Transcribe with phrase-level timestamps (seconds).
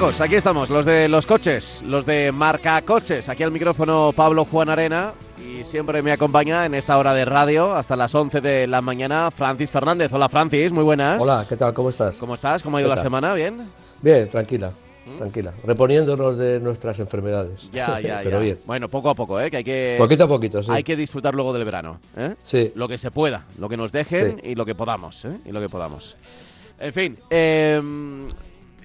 [0.00, 0.20] amigos?
[0.22, 3.28] Aquí estamos, los de los coches, los de Marca Coches.
[3.28, 7.74] Aquí al micrófono Pablo Juan Arena y siempre me acompaña en esta hora de radio
[7.74, 10.10] hasta las 11 de la mañana Francis Fernández.
[10.10, 11.20] Hola Francis, muy buenas.
[11.20, 11.74] Hola, ¿qué tal?
[11.74, 12.14] ¿Cómo estás?
[12.16, 12.62] ¿Cómo estás?
[12.62, 13.04] ¿Cómo ha ido ¿Qué la tal?
[13.04, 13.34] semana?
[13.34, 13.60] ¿Bien?
[14.00, 14.72] Bien, tranquila,
[15.18, 15.52] tranquila.
[15.64, 17.68] Reponiéndonos de nuestras enfermedades.
[17.70, 18.44] Ya, ya, Pero ya.
[18.44, 18.58] bien.
[18.64, 19.50] Bueno, poco a poco, ¿eh?
[19.50, 20.70] Que hay que, Poquito a poquito, sí.
[20.72, 22.36] hay que disfrutar luego del verano, ¿eh?
[22.46, 22.72] Sí.
[22.74, 25.32] Lo que se pueda, lo que nos dejen y lo que podamos, ¿eh?
[25.44, 26.16] Y lo que podamos.
[26.78, 27.82] En fin, eh,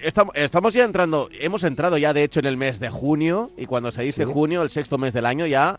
[0.02, 3.66] estamos, estamos ya entrando, hemos entrado ya de hecho en el mes de junio y
[3.66, 4.30] cuando se dice Sí.
[4.32, 5.76] junio, el sexto mes del año, ya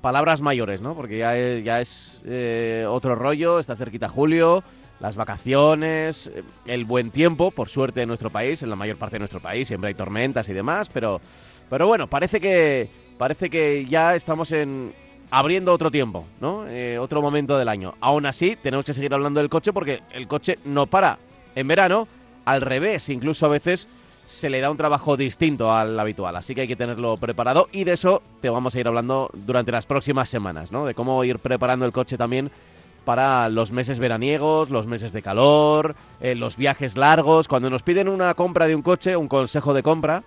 [0.00, 0.94] palabras mayores, ¿no?
[0.94, 4.62] Porque ya es, ya es eh, otro rollo, está cerquita julio,
[5.00, 9.16] las vacaciones, eh, el buen tiempo, por suerte en nuestro país, en la mayor parte
[9.16, 11.20] de nuestro país, siempre hay tormentas y demás, pero,
[11.68, 12.88] pero bueno, parece que,
[13.18, 14.92] parece que ya estamos en,
[15.30, 16.64] abriendo otro tiempo, ¿no?
[16.68, 17.94] Eh, otro momento del año.
[18.00, 21.18] Aún así, tenemos que seguir hablando del coche porque el coche no para
[21.54, 22.06] en verano,
[22.50, 23.88] al revés, incluso a veces
[24.26, 27.84] se le da un trabajo distinto al habitual, así que hay que tenerlo preparado y
[27.84, 30.84] de eso te vamos a ir hablando durante las próximas semanas, ¿no?
[30.84, 32.50] De cómo ir preparando el coche también
[33.06, 37.48] para los meses veraniegos, los meses de calor, eh, los viajes largos.
[37.48, 40.22] Cuando nos piden una compra de un coche, un consejo de compra,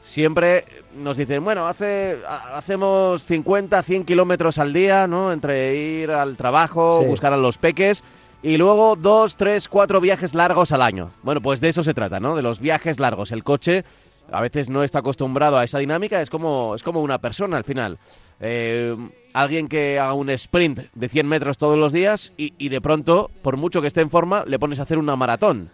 [0.00, 0.64] siempre
[0.96, 5.30] nos dicen, bueno, hace, ha- hacemos 50, 100 kilómetros al día, ¿no?
[5.30, 7.06] Entre ir al trabajo, Sí.
[7.08, 8.02] buscar a los peques
[8.42, 11.10] y luego dos, tres, cuatro viajes largos al año.
[11.22, 12.34] Bueno, pues de eso se trata, ¿no?
[12.36, 13.32] De los viajes largos.
[13.32, 13.84] El coche
[14.30, 17.64] a veces no está acostumbrado a esa dinámica, es como, es como una persona al
[17.64, 17.98] final.
[18.40, 18.96] Eh,
[19.34, 23.30] alguien que haga un sprint de 100 metros todos los días y, y de pronto,
[23.42, 25.70] por mucho que esté en forma, le pones a hacer una maratón.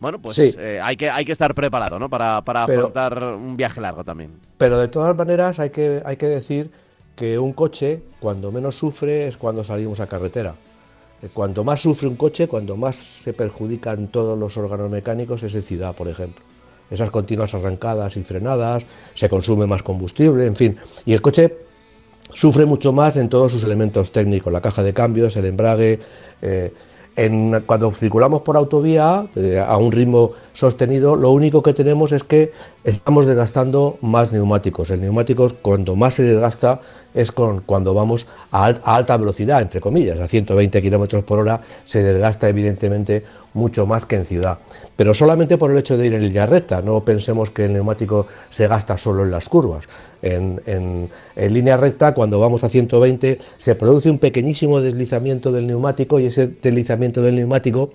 [0.00, 0.54] Bueno, pues Sí.
[0.58, 2.08] eh, hay, que, hay que estar preparado, ¿no?
[2.08, 4.32] Para, para Pero- afrontar un viaje largo también.
[4.58, 6.70] Pero de todas maneras hay que, hay que decir
[7.16, 10.54] que un coche, cuando menos sufre, es cuando salimos a carretera.
[11.22, 15.54] Eh, Cuanto más sufre un coche, cuanto más se perjudican todos los órganos mecánicos es
[15.54, 16.42] en por ejemplo.
[16.90, 18.82] Esas continuas arrancadas y frenadas,
[19.14, 20.76] se consume más combustible, en fin.
[21.06, 21.54] Y el coche
[22.32, 26.00] sufre mucho más en todos sus elementos técnicos, la caja de cambios, el embrague.
[26.42, 26.72] eh,
[27.66, 32.52] cuando circulamos por autovía eh, a un ritmo sostenido, lo único que tenemos es que
[32.82, 34.90] estamos desgastando más neumáticos.
[34.90, 36.80] El neumático, cuando más se desgasta,
[37.14, 41.38] es con, cuando vamos a, al- a alta velocidad, entre comillas, a 120 kilómetros por
[41.38, 44.58] hora, se desgasta evidentemente mucho más que en ciudad.
[44.96, 48.26] Pero solamente por el hecho de ir en línea recta, no pensemos que el neumático
[48.50, 49.84] se gasta solo en las curvas.
[50.22, 56.20] En- en línea recta, cuando vamos a 120, se produce un pequeñísimo deslizamiento del neumático
[56.20, 57.90] y ese deslizamiento del neumático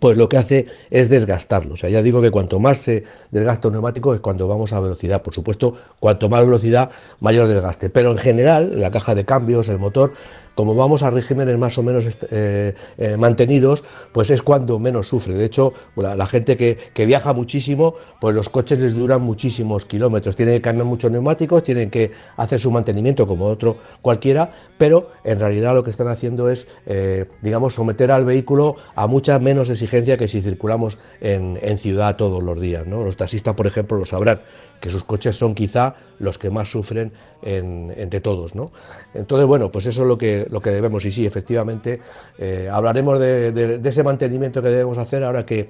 [0.00, 1.74] pues lo que hace es desgastarlo.
[1.74, 4.80] O sea, ya digo que cuanto más se desgasta un neumático es cuando vamos a
[4.80, 5.22] velocidad.
[5.22, 6.90] Por supuesto, cuanto más velocidad,
[7.20, 7.90] mayor desgaste.
[7.90, 10.14] Pero en general, la caja de cambios, el motor,
[10.54, 15.34] como vamos a regímenes más o menos eh, eh, mantenidos, pues es cuando menos sufre.
[15.34, 20.36] De hecho, la, gente que, que viaja muchísimo, pues los coches les duran muchísimos kilómetros.
[20.36, 25.38] Tienen que cambiar muchos neumáticos, tienen que hacer su mantenimiento como otro cualquiera, pero en
[25.38, 30.16] realidad lo que están haciendo es, eh, digamos, someter al vehículo a mucha menos exigencia
[30.16, 32.86] que si circulamos en, en ciudad todos los días.
[32.86, 34.40] Los taxistas, por ejemplo, lo sabrán,
[34.80, 38.54] que sus coches son quizá los que más sufren en- entre todos.
[38.54, 38.72] ¿no?
[39.14, 41.04] Entonces, bueno, pues eso es lo que, lo que debemos.
[41.04, 42.00] Y sí, efectivamente,
[42.38, 45.68] eh, hablaremos de, de- de ese mantenimiento que debemos hacer ahora que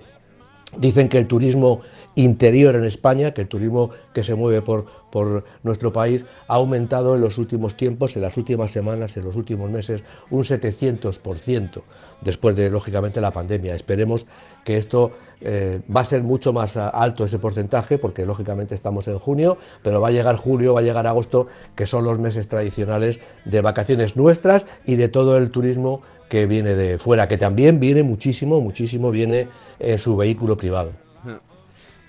[0.79, 1.81] Dicen que el turismo
[2.15, 7.17] interior en España, que el turismo que se mueve por, por nuestro país, ha aumentado
[7.17, 11.83] en los últimos tiempos, en las últimas semanas, en los últimos meses, un 700%,
[12.21, 13.75] después de, lógicamente, la pandemia.
[13.75, 14.27] Esperemos
[14.65, 15.13] que esto
[15.43, 19.57] eh, va a ser mucho más a- alto ese porcentaje, porque lógicamente estamos en junio,
[19.83, 23.61] pero va a llegar julio, va a llegar agosto, que son los meses tradicionales de
[23.63, 28.61] vacaciones nuestras y de todo el turismo que viene de fuera, que también viene muchísimo,
[28.61, 29.49] muchísimo viene
[29.79, 30.93] en su vehículo privado.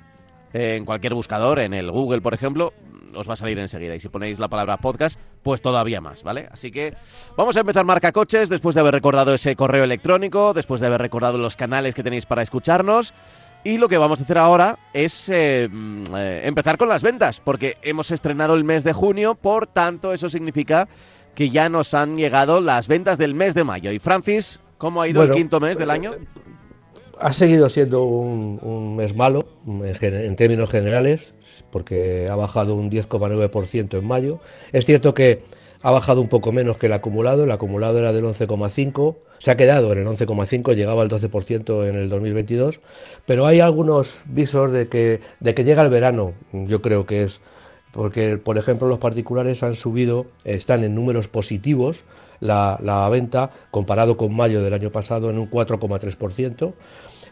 [0.54, 2.72] en cualquier buscador, en el Google, por ejemplo,
[3.16, 3.94] os va a salir enseguida.
[3.94, 6.48] Y si ponéis la palabra podcast, pues todavía más, ¿vale?
[6.50, 6.94] Así que
[7.36, 11.00] vamos a empezar Marca Coches después de haber recordado ese correo electrónico, después de haber
[11.00, 13.14] recordado los canales que tenéis para escucharnos.
[13.64, 17.40] Y lo que vamos a hacer ahora es eh, mm, eh, empezar con las ventas,
[17.40, 20.86] porque hemos estrenado el mes de junio, por tanto eso significa
[21.34, 23.90] que ya nos han llegado las ventas del mes de mayo.
[23.90, 26.12] Y Francis, ¿cómo ha ido el quinto mes del año?
[27.18, 31.32] Ha seguido siendo un, mes malo en, términos generales,
[31.74, 34.38] porque ha bajado un 10,9% en mayo.
[34.70, 35.42] Es cierto que
[35.82, 39.56] ha bajado un poco menos que el acumulado, el acumulado era del 11,5%, se ha
[39.56, 42.78] quedado en el 11,5, llegaba al 12% en el 2022,
[43.26, 47.40] pero hay algunos visos de que, de que llega el verano, yo creo que es
[47.90, 52.04] porque, por ejemplo, los particulares han subido, están en números positivos
[52.38, 56.72] la, la venta comparado con mayo del año pasado en un 4,3%.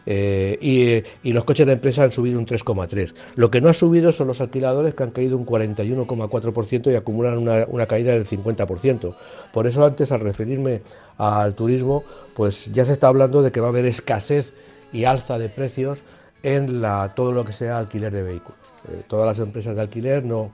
[0.05, 3.13] Eh, y, los coches de empresa han subido un 3,3%.
[3.35, 7.37] Lo que no ha subido son los alquiladores que han caído un 41,4% y acumulan
[7.37, 9.15] una, caída del 50%.
[9.53, 10.81] Por eso antes al referirme
[11.17, 12.03] al turismo,
[12.35, 14.53] pues ya se está hablando de que va a haber escasez
[14.91, 15.99] y alza de precios
[16.43, 18.59] en la, todo lo que sea alquiler de vehículos.
[18.89, 20.51] Eh, todas las empresas de alquiler no,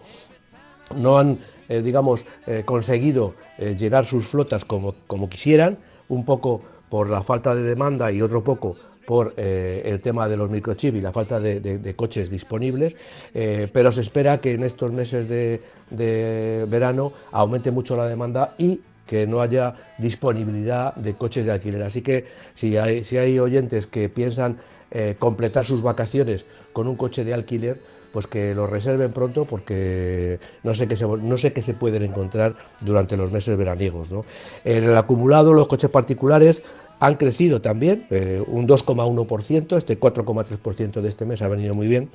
[0.95, 2.23] no han, eh, digamos,
[2.65, 8.21] conseguido llenar sus flotas como, como quisieran, un poco por la falta de demanda y
[8.21, 8.75] otro poco
[9.09, 12.95] por eh, el tema de los microchips y la falta de, coches disponibles,
[13.33, 18.81] eh, pero se espera que en estos meses de, verano aumente mucho la demanda y
[19.07, 21.81] que no haya disponibilidad de coches de alquiler.
[21.81, 24.59] Así que si hay, oyentes que piensan
[24.91, 27.79] eh, completar sus vacaciones con un coche de alquiler,
[28.13, 32.03] pues que lo reserven pronto porque no sé qué se, no sé qué se pueden
[32.03, 34.09] encontrar durante los meses veraniegos.
[34.63, 36.61] En el acumulado, los coches particulares
[36.99, 42.09] han crecido también, eh, un 2,1%, este 4,3% de este mes ha venido muy bien.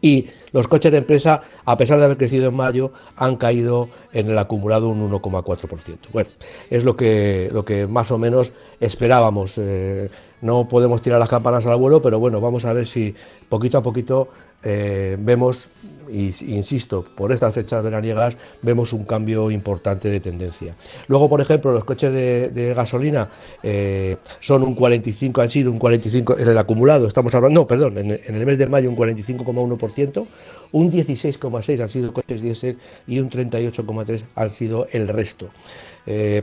[0.00, 4.30] Y los coches de empresa, a pesar de haber crecido en mayo, han caído en
[4.30, 5.98] el acumulado un 1,4%.
[6.12, 6.30] Bueno,
[6.70, 9.54] es lo que, lo que más o menos esperábamos.
[9.56, 10.10] Eh,
[10.42, 13.14] no podemos tirar las campanas al vuelo, pero bueno, vamos a ver si
[13.48, 14.28] poquito a poquito
[14.66, 15.68] eh, vemos,
[16.10, 20.74] y, insisto, por estas fechas veraniegas, vemos un cambio importante de tendencia.
[21.06, 23.28] Luego, por ejemplo, los coches de, gasolina
[23.62, 27.98] eh, son un 45, han sido un 45 en el acumulado, estamos hablando, no, perdón,
[27.98, 30.26] en, el mes de mayo un 45,1%,
[30.72, 35.50] un 16,6 han sido coches diésel y un 38,3 han sido el resto.
[36.06, 36.42] Eh,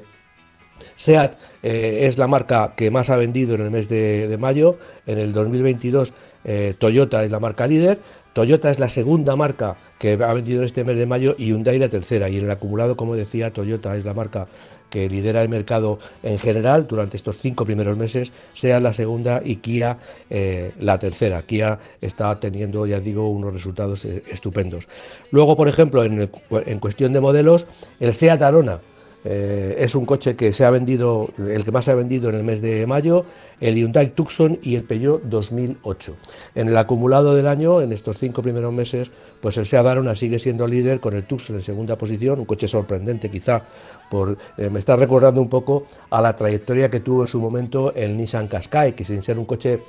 [0.96, 4.78] SEAT es la marca que más ha vendido en el mes de, de mayo.
[5.08, 6.14] En el 2022
[6.44, 8.00] eh, Toyota es la marca líder,
[8.34, 11.90] Toyota es la segunda marca que ha vendido este mes de mayo y Hyundai la
[11.90, 12.30] tercera.
[12.30, 14.48] Y en el acumulado, como decía, Toyota es la marca
[14.90, 19.58] que lidera el mercado en general durante estos cinco primeros meses, sea la segunda y
[19.58, 19.98] Kia
[20.30, 21.42] eh, la tercera.
[21.44, 24.88] Kia está teniendo, ya digo, unos resultados eh, estupendos.
[25.32, 27.66] Luego, por ejemplo, en, en cuestión de modelos,
[28.00, 28.80] el Seat Arona
[29.24, 32.36] eh, es un coche que se ha vendido, el que más se ha vendido en
[32.36, 33.26] el mes de mayo,
[33.60, 36.16] el Hyundai Tucson y el Peugeot 2008.
[36.56, 40.40] En el acumulado del año, en estos cinco primeros meses, pues el Seat Arona sigue
[40.40, 43.62] siendo líder con el Tucson en segunda posición, un coche sorprendente quizá,
[44.10, 47.94] por, eh, me está recordando un poco a la trayectoria que tuvo en su momento
[47.94, 49.80] el Nissan Qashqai, que sin ser un coche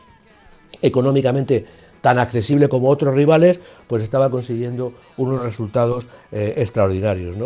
[0.83, 1.65] económicamente
[2.03, 3.61] tan accesible como otros rivales,
[3.93, 7.37] pues estaba consiguiendo unos resultados eh, extraordinarios.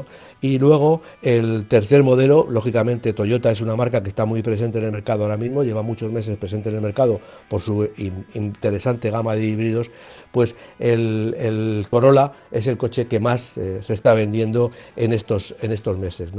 [0.41, 4.85] Y luego el tercer modelo, lógicamente Toyota es una marca que está muy presente en
[4.85, 7.89] el mercado ahora mismo, lleva muchos meses presente en el mercado por su
[8.35, 9.91] interesante gama de híbridos,
[10.31, 15.73] pues el, Corolla es el coche que más eh, se está vendiendo en estos, en
[15.73, 16.31] estos meses.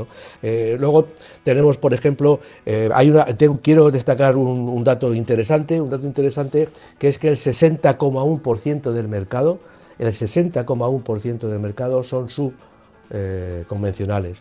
[0.42, 1.10] Eh, luego
[1.44, 3.26] tenemos, por ejemplo, hay una,
[3.62, 9.10] quiero destacar un, un dato interesante, un dato interesante que es que el 60,1% del
[9.10, 9.60] mercado
[10.00, 14.38] el 60,1% del mercado son subconvencionales.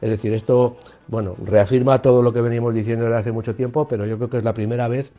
[0.00, 0.76] es decir, esto,
[1.08, 4.38] bueno, reafirma todo lo que venimos diciendo desde hace mucho tiempo, pero yo creo que
[4.38, 5.12] es la primera vez,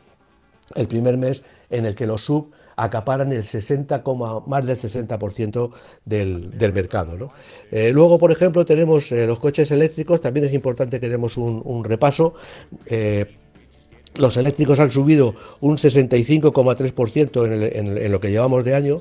[0.74, 4.02] el primer mes en el que los sub acaparan el 60,
[4.46, 5.70] más del 60%
[6.04, 7.32] del, del mercado.
[7.70, 11.84] Eh, luego, por ejemplo, tenemos eh, los coches eléctricos, también es importante que demos un,
[11.84, 12.34] repaso.
[12.86, 13.26] Eh,
[14.14, 18.96] los eléctricos han subido un 65,3% en, en, lo que llevamos de año.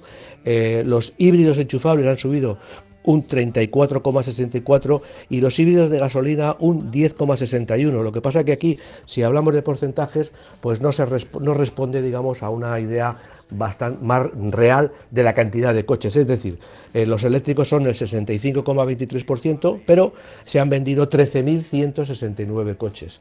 [0.46, 2.58] Eh, los híbridos enchufables han subido
[3.04, 7.92] un 34,64 y los híbridos de gasolina un 10,61.
[7.92, 11.06] Lo que pasa que aquí, si hablamos de porcentajes, pues no, se
[11.40, 13.18] no responde, digamos, a una idea
[13.52, 16.16] bastante más real de la cantidad de coches.
[16.16, 16.60] Es decir,
[16.94, 23.20] eh, los eléctricos son el 65,23%, pero se han vendido 13.169 coches.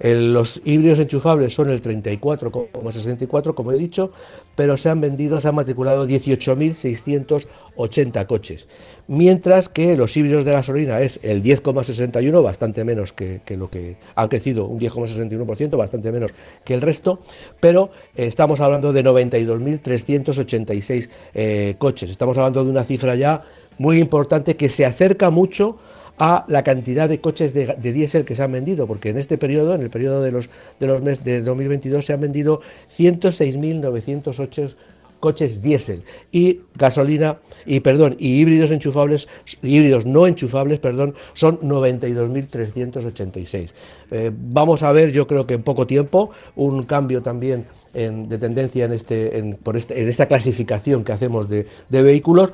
[0.00, 4.12] los híbridos enchufables son el 34,64, como he dicho,
[4.56, 8.66] pero se han vendido, se han matriculado 18.680 coches
[9.08, 14.28] mientras que los híbridos de gasolina es el 10,61, bastante menos que, lo que ha
[14.28, 16.30] crecido, un 10,61%, bastante menos
[16.64, 17.18] que el resto,
[17.60, 22.10] pero eh, estamos hablando de 92.386 eh, coches.
[22.10, 23.42] Estamos hablando de una cifra ya
[23.78, 25.78] muy importante que se acerca mucho
[26.18, 29.74] a la cantidad de coches de, diésel que se han vendido, porque en este periodo,
[29.74, 32.60] en el periodo de los, de los meses de 2022, se han vendido
[32.96, 34.74] 106.908
[35.18, 36.02] coches diésel
[36.32, 39.28] y gasolina y perdón y híbridos enchufables
[39.62, 43.70] híbridos no enchufables perdón son 92.386
[44.10, 48.86] eh, vamos a ver yo creo que en poco tiempo un cambio también de tendencia
[48.86, 52.50] en este en, por este, en esta clasificación que hacemos de, de vehículos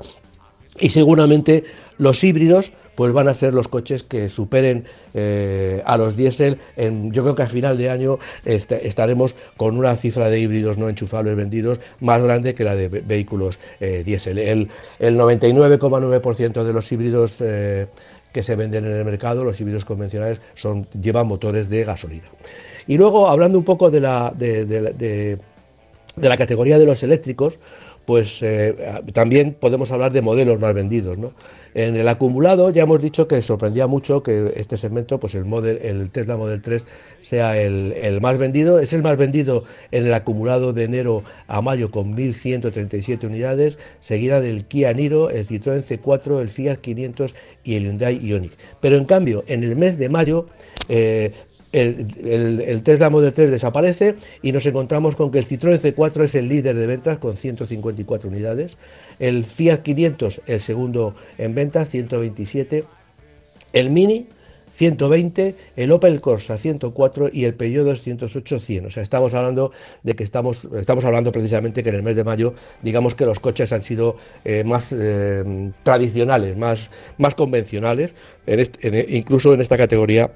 [0.80, 1.64] y seguramente
[1.98, 6.58] los híbridos pues van a ser los coches que superen eh, a los diésel.
[6.76, 11.36] yo creo que a final de año estaremos con una cifra de híbridos no enchufables
[11.36, 14.38] vendidos más grande que la de vehículos eh, diésel.
[14.38, 14.68] El,
[14.98, 17.86] 99,9% de los híbridos eh,
[18.32, 22.26] que se venden en el mercado, los híbridos convencionales, son, llevan motores de gasolina.
[22.88, 25.38] Y luego, hablando un poco de la, de
[26.16, 27.60] la categoría de los eléctricos,
[28.08, 28.42] pues
[29.12, 31.18] también podemos hablar de modelos más vendidos.
[31.18, 31.34] ¿no?
[31.74, 35.78] En el acumulado ya hemos dicho que sorprendía mucho que este segmento, pues el, model,
[35.82, 36.84] el Tesla Model 3
[37.20, 38.78] sea el, más vendido.
[38.78, 44.40] Es el más vendido en el acumulado de enero a mayo con 1.137 unidades, seguida
[44.40, 48.52] del Kia Niro, el Citroën C4, el Fiat 500 y el Hyundai Ioniq.
[48.80, 50.46] Pero en cambio, en el mes de mayo
[50.88, 51.32] eh,
[51.72, 56.48] el, Tesla Model 3 desaparece y nos encontramos con que el Citroën C4 es el
[56.48, 58.76] líder de ventas con 154 unidades,
[59.18, 62.84] el Fiat 500 el segundo en ventas, 127,
[63.72, 64.26] el Mini
[64.78, 68.86] 120, el Opel Corsa 104 y el Peugeot 208 100.
[68.86, 69.72] O sea, estamos hablando
[70.04, 73.40] de que estamos, estamos hablando precisamente que en el mes de mayo, digamos que los
[73.40, 78.14] coches han sido eh, más eh, tradicionales, más, más convencionales,
[79.08, 80.30] incluso en esta categoría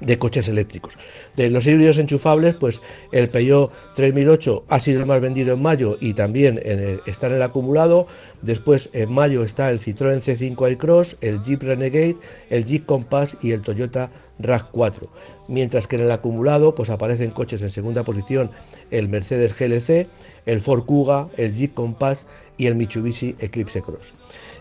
[0.00, 0.94] de coches eléctricos.
[1.36, 2.82] De los híbridos enchufables, pues
[3.12, 6.60] el Peugeot 3008 ha sido el más vendido en mayo y también
[7.06, 8.06] está en el acumulado.
[8.42, 12.16] Después en mayo está el Citroën C5 Aircross, el Jeep Renegade,
[12.50, 14.10] el Jeep Compass y el Toyota
[14.40, 15.08] RAV4.
[15.48, 18.50] Mientras que en el acumulado pues aparecen coches en segunda posición
[18.90, 20.08] el Mercedes GLC,
[20.46, 22.26] el Ford Kuga, el Jeep Compass
[22.58, 24.12] y el Mitsubishi Eclipse Cross.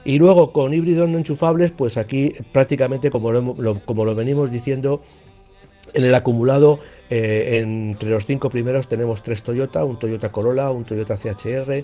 [0.06, 3.32] Y luego con híbridos no enchufables, pues aquí prácticamente como
[3.86, 5.02] como lo venimos diciendo,
[5.94, 10.84] en el acumulado, eh, entre los cinco primeros tenemos tres Toyota, un Toyota Corolla, un
[10.84, 11.84] Toyota CHR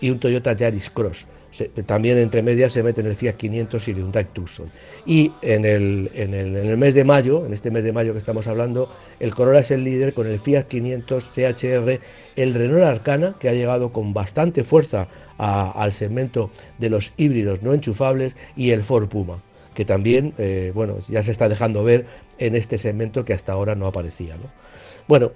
[0.00, 1.26] y un Toyota Yaris Cross.
[1.84, 4.66] también entre medias se meten el Fiat 500 y el Hyundai Tucson.
[5.04, 8.46] Y en el, en, el, mes de mayo, en este mes de mayo que estamos
[8.46, 11.98] hablando, el Corolla es el líder con el Fiat 500 CHR,
[12.36, 17.74] el Renault Arcana, que ha llegado con bastante fuerza al segmento de los híbridos no
[17.74, 19.42] enchufables, y el Ford Puma
[19.74, 22.04] que también eh, bueno, ya se está dejando ver
[22.40, 24.34] en este segmento que hasta ahora no aparecía.
[25.06, 25.30] Bueno,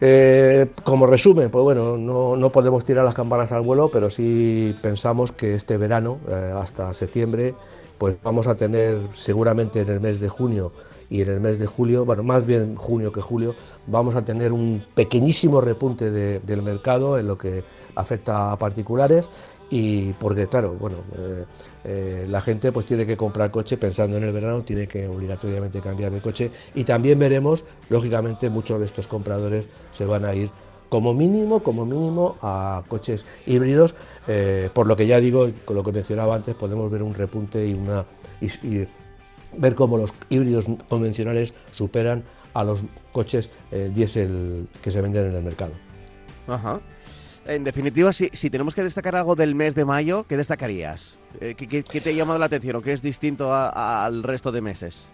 [0.00, 5.32] eh, como resumen, pues bueno, no, podemos tirar las campanas al vuelo, pero sí pensamos
[5.32, 7.54] que este verano, eh, hasta septiembre,
[7.96, 10.72] pues vamos a tener seguramente en el mes de junio
[11.10, 13.54] y en el mes de julio, bueno, más bien junio que julio,
[13.86, 17.64] vamos a tener un pequeñísimo repunte del mercado en lo que
[17.96, 19.26] afecta a particulares
[19.70, 21.44] y porque claro, bueno, eh,
[21.84, 25.80] eh, la gente pues tiene que comprar coche pensando en el verano, tiene que obligatoriamente
[25.80, 30.50] cambiar de coche y también veremos, lógicamente, muchos de estos compradores se van a ir
[30.88, 33.94] como mínimo, como mínimo a coches híbridos,
[34.26, 37.66] eh, por lo que ya digo, con lo que mencionaba antes, podemos ver un repunte
[37.66, 38.06] y una
[38.40, 38.86] y,
[39.56, 42.22] ver cómo los híbridos convencionales superan
[42.52, 42.80] a los
[43.12, 43.48] coches
[43.94, 45.72] diésel que se venden en el mercado.
[46.46, 46.80] Ajá.
[47.48, 51.18] En definitiva, si, tenemos que destacar algo del mes de mayo, ¿qué destacarías?
[51.40, 55.08] Eh, ¿Qué, te ha llamado la atención o qué es distinto al resto de meses?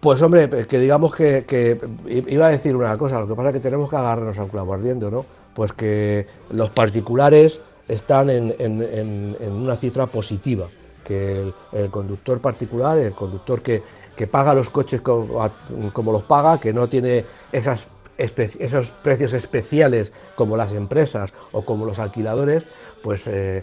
[0.00, 3.60] Pues hombre, que digamos que, iba a decir una cosa, lo que pasa es que
[3.60, 5.24] tenemos que agarrarnos a un clavo ardiendo, ¿no?
[5.54, 10.66] Pues que los particulares están en, una cifra positiva,
[11.04, 13.82] que el, conductor particular, el conductor que,
[14.28, 15.48] paga los coches como,
[15.92, 17.86] como, los paga, que no tiene esas
[18.18, 22.64] esos precios especiales como las empresas o como los alquiladores,
[23.02, 23.62] pues eh,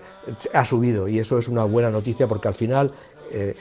[0.53, 1.07] ha subido.
[1.07, 2.93] Y eso es una buena noticia porque al final
[3.31, 3.55] eh,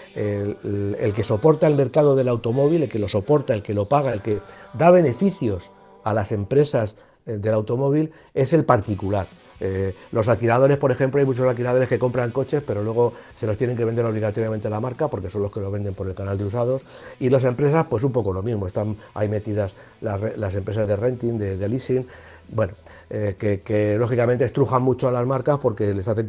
[1.00, 4.12] el, que soporta el mercado del automóvil, el que lo soporta, el que lo paga,
[4.12, 4.40] el que
[4.74, 5.70] da beneficios
[6.04, 9.26] a las empresas del automóvil es el particular.
[9.60, 13.56] Eh, los alquiladores, por ejemplo, hay muchos alquiladores que compran coches, pero luego se los
[13.56, 16.14] tienen que vender obligatoriamente a la marca porque son los que lo venden por el
[16.14, 16.82] canal de usados.
[17.20, 18.66] Y las empresas, pues un poco lo mismo.
[18.66, 22.06] Están ahí metidas las, empresas de renting, de, leasing.
[22.48, 22.74] Bueno,
[23.08, 26.26] eh, que, lógicamente estrujan mucho a las marcas porque les, hacen,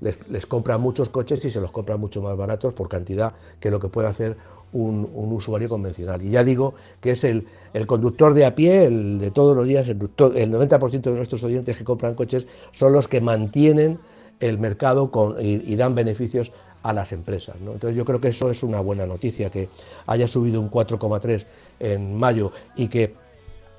[0.00, 3.70] les, les compran muchos coches y se los compran mucho más baratos por cantidad que
[3.70, 4.36] lo que puede hacer
[4.72, 6.22] un, usuario convencional.
[6.22, 7.46] Y ya digo que es el,
[7.86, 11.84] conductor de a pie, el de todos los días, el, 90% de nuestros oyentes que
[11.84, 13.98] compran coches son los que mantienen
[14.40, 15.10] el mercado
[15.40, 17.56] y, dan beneficios a las empresas.
[17.60, 19.68] Entonces yo creo que eso es una buena noticia, que
[20.06, 21.44] haya subido un 4,3
[21.80, 23.14] en mayo y que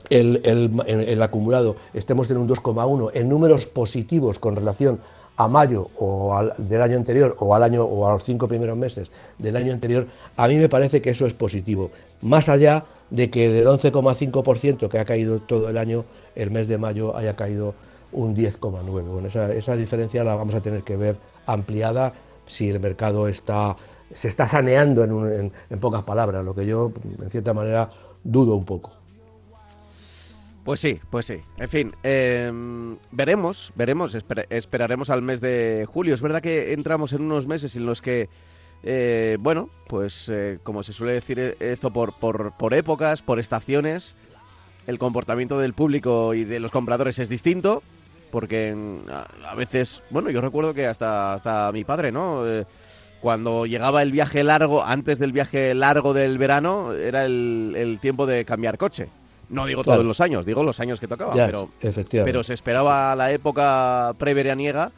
[0.09, 6.35] el, el acumulado estemos en un 2,1 en números positivos con relación a mayo o
[6.35, 9.73] al, del año anterior o al año o a los cinco primeros meses del año
[9.73, 11.91] anterior, a mí me parece que eso es positivo.
[12.21, 16.05] Más allá de que del 11,5% que ha caído todo el año,
[16.35, 17.73] el mes de mayo haya caído
[18.11, 18.83] un 10,9%.
[18.83, 21.15] Bueno, esa, diferencia la vamos a tener que ver
[21.45, 22.13] ampliada
[22.47, 23.75] si el mercado está,
[24.15, 26.91] se está saneando en, en pocas palabras, lo que yo,
[27.21, 27.89] en cierta manera,
[28.23, 28.98] dudo un poco.
[30.63, 31.39] Pues sí, pues sí.
[31.57, 34.15] En fin, em, veremos, veremos,
[34.49, 36.13] esperaremos al mes de julio.
[36.13, 38.29] Es verdad que entramos en unos meses en los que,
[38.83, 44.15] eh, bueno, pues eh, como se suele decir eh, esto por, por, épocas, por estaciones,
[44.85, 47.81] el comportamiento del público y de los compradores es distinto,
[48.31, 48.75] porque
[49.45, 52.43] a, veces, bueno, yo recuerdo que hasta, hasta mi padre, ¿no?
[53.21, 58.45] cuando llegaba el viaje largo, antes del viaje largo del verano, era el tiempo de
[58.45, 59.09] cambiar coche.
[59.49, 61.69] No digo todos los años, digo los años que tocaba, pero,
[62.11, 64.91] pero se esperaba la época preveraniega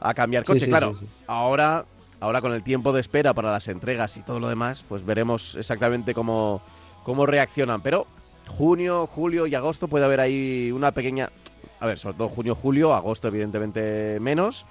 [0.00, 0.68] a cambiar coche.
[0.68, 1.86] claro, ahora
[2.20, 5.54] ahora con el tiempo de espera para las entregas y todo lo demás, pues veremos
[5.56, 6.60] exactamente cómo,
[7.02, 7.82] cómo reaccionan.
[7.82, 8.06] Pero
[8.46, 11.30] junio, julio y agosto puede haber ahí una pequeña...
[11.78, 14.66] A ver, sobre todo junio, julio, agosto evidentemente menos.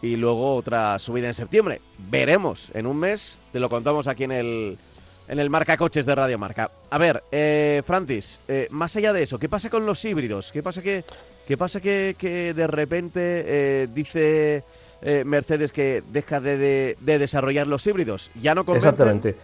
[0.00, 1.80] Y luego otra subida en septiembre.
[1.98, 2.70] Veremos.
[2.74, 4.78] En un mes te lo contamos aquí en el,
[5.28, 6.70] en el marca coches de Radio Marca.
[6.90, 10.50] A ver, eh, Francis, eh, más allá de eso, ¿qué pasa con los híbridos?
[10.50, 11.04] ¿Qué pasa que,
[11.46, 12.14] qué pasa que,
[12.56, 14.64] de repente eh, dice
[15.02, 18.30] eh, Mercedes que deja de, desarrollar los híbridos?
[18.40, 18.88] ¿Ya no convencen?
[18.88, 19.36] Exactamente.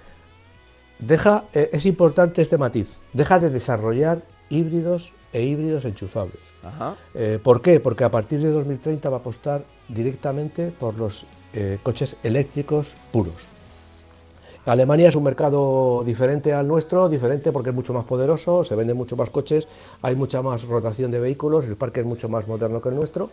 [0.99, 6.41] Deja, es importante este matiz, deja de desarrollar híbridos e híbridos enchufables.
[6.63, 6.95] Ajá.
[7.43, 7.81] ¿Por qué?
[7.81, 11.27] Porque a partir de 2030 va a apostar directamente por los
[11.83, 13.35] coches eléctricos puros.
[14.67, 18.97] Alemania es un mercado diferente al nuestro, diferente porque es mucho más poderoso, se venden
[18.97, 19.69] mucho más coches,
[20.01, 23.31] hay mucha más rotación de vehículos, el parque es mucho más moderno que el nuestro.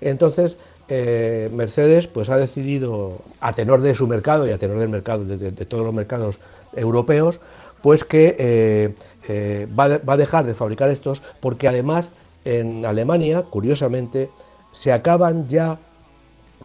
[0.00, 0.56] Entonces,
[0.88, 5.24] eh, Mercedes pues ha decidido, a tenor de su mercado y a tenor del mercado,
[5.24, 6.38] de, todos los mercados
[6.74, 7.38] europeos,
[7.82, 8.94] pues que eh,
[9.28, 12.12] eh, va, a dejar de fabricar estos porque además
[12.44, 14.30] en Alemania, curiosamente,
[14.72, 15.78] se acaban ya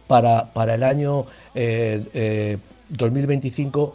[0.06, 1.26] para, para el año
[2.90, 3.94] 2025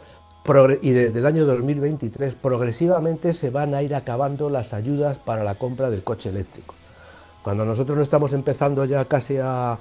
[0.81, 5.55] y desde el año 2023 progresivamente se van a ir acabando las ayudas para la
[5.55, 6.75] compra del coche eléctrico.
[7.43, 9.77] Cuando nosotros no estamos empezando ya casi a,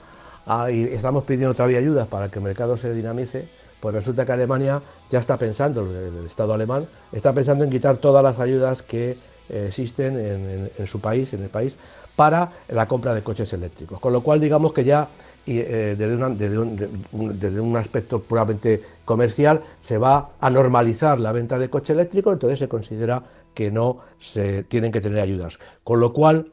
[0.70, 3.48] y estamos pidiendo todavía ayudas para que el mercado se dinamice,
[3.81, 8.22] pues resulta que Alemania ya está pensando, el, Estado alemán está pensando en quitar todas
[8.22, 9.16] las ayudas que
[9.48, 11.75] eh, existen en, su país, en el país,
[12.14, 13.98] para la compra de coches eléctricos.
[13.98, 15.09] Con lo cual digamos que ya
[15.44, 22.33] eh, desde, un, aspecto puramente comercial se va a normalizar la venta de coche eléctrico,
[22.33, 23.23] entonces se considera
[23.55, 25.59] que no se tienen que tener ayudas.
[25.85, 26.53] Con lo cual,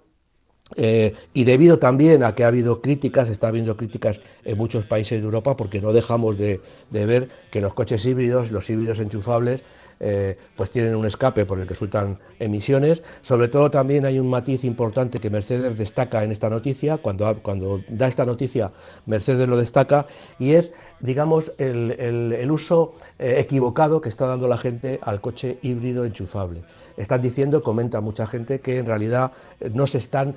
[0.76, 5.20] eh, y debido también a que ha habido críticas, está habiendo críticas en muchos países
[5.20, 9.64] de Europa, porque no dejamos de, de ver que los coches híbridos, los híbridos enchufables,
[10.02, 13.04] eh, pues tienen un escape por el que resultan emisiones.
[13.22, 17.82] Sobre todo también hay un matiz importante que Mercedes destaca en esta noticia, cuando, cuando
[17.90, 18.72] da esta noticia
[19.06, 20.08] Mercedes lo destaca,
[20.40, 26.06] y es, digamos, el, uso eh, equivocado que está dando la gente al coche híbrido
[26.06, 26.64] enchufable.
[26.98, 30.36] Están diciendo, comenta mucha gente, que en realidad eh, no se están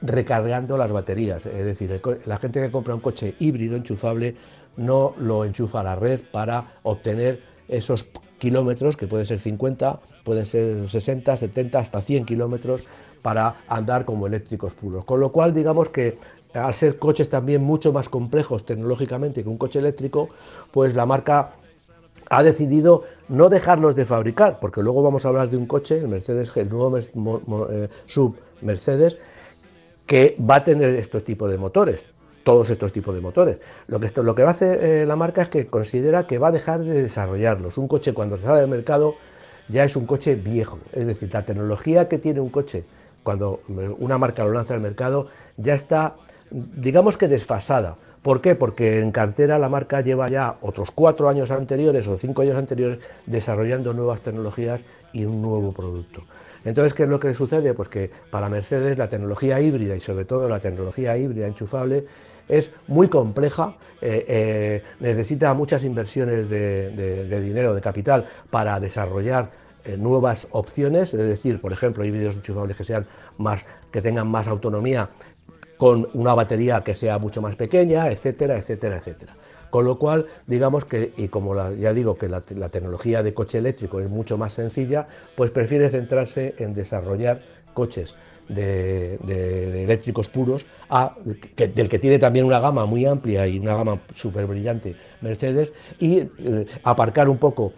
[0.00, 1.44] recargando las baterías.
[1.44, 4.36] Es decir, la gente que compra un coche híbrido enchufable
[4.76, 8.06] no lo enchufa a la red para obtener esos
[8.38, 12.82] kilómetros, que puede ser 50, pueden ser 60, 70, hasta 100 kilómetros
[13.22, 15.04] para andar como eléctricos puros.
[15.04, 16.18] Con lo cual, digamos que
[16.54, 20.28] al ser coches también mucho más complejos tecnológicamente que un coche eléctrico,
[20.70, 21.52] pues la marca
[22.28, 26.08] ha decidido no dejarlos de fabricar, porque luego vamos a hablar de un coche, el
[26.08, 29.18] Mercedes, el nuevo eh, sub Mercedes,
[30.06, 32.04] que va a tener estos tipos de motores,
[32.44, 33.58] todos estos tipos de motores.
[33.88, 36.38] Lo que, esto, lo que va a hacer eh, la marca es que considera que
[36.38, 37.78] va a dejar de desarrollarlos.
[37.78, 39.14] Un coche cuando sale al mercado
[39.68, 42.84] ya es un coche viejo, es decir, la tecnología que tiene un coche
[43.22, 43.60] cuando
[43.98, 46.16] una marca lo lanza al mercado ya está,
[46.50, 47.96] digamos que desfasada.
[48.22, 48.54] ¿Por qué?
[48.54, 52.98] Porque en cartera la marca lleva ya otros cuatro años anteriores o cinco años anteriores
[53.26, 54.82] desarrollando nuevas tecnologías
[55.12, 56.22] y un nuevo producto.
[56.64, 57.72] Entonces, ¿qué es lo que sucede?
[57.72, 62.04] Pues que para Mercedes la tecnología híbrida y sobre todo la tecnología híbrida enchufable
[62.48, 69.50] es muy compleja, eh, eh, necesita muchas inversiones de, dinero, de capital para desarrollar
[69.84, 73.06] eh, nuevas opciones, es decir, por ejemplo, híbridos enchufables que sean
[73.38, 75.08] más, que tengan más autonomía
[75.80, 79.34] con una batería que sea mucho más pequeña, etcétera, etcétera, etcétera.
[79.70, 83.98] Con lo cual, digamos que, y como ya digo que la, tecnología de coche eléctrico
[83.98, 87.40] es mucho más sencilla, pues prefiere centrarse en desarrollar
[87.72, 88.14] coches
[88.50, 89.14] de,
[89.82, 90.66] eléctricos puros,
[91.56, 96.18] del que tiene también una gama muy amplia y una gama súper brillante Mercedes, y
[96.18, 97.72] eh, aparcar un poco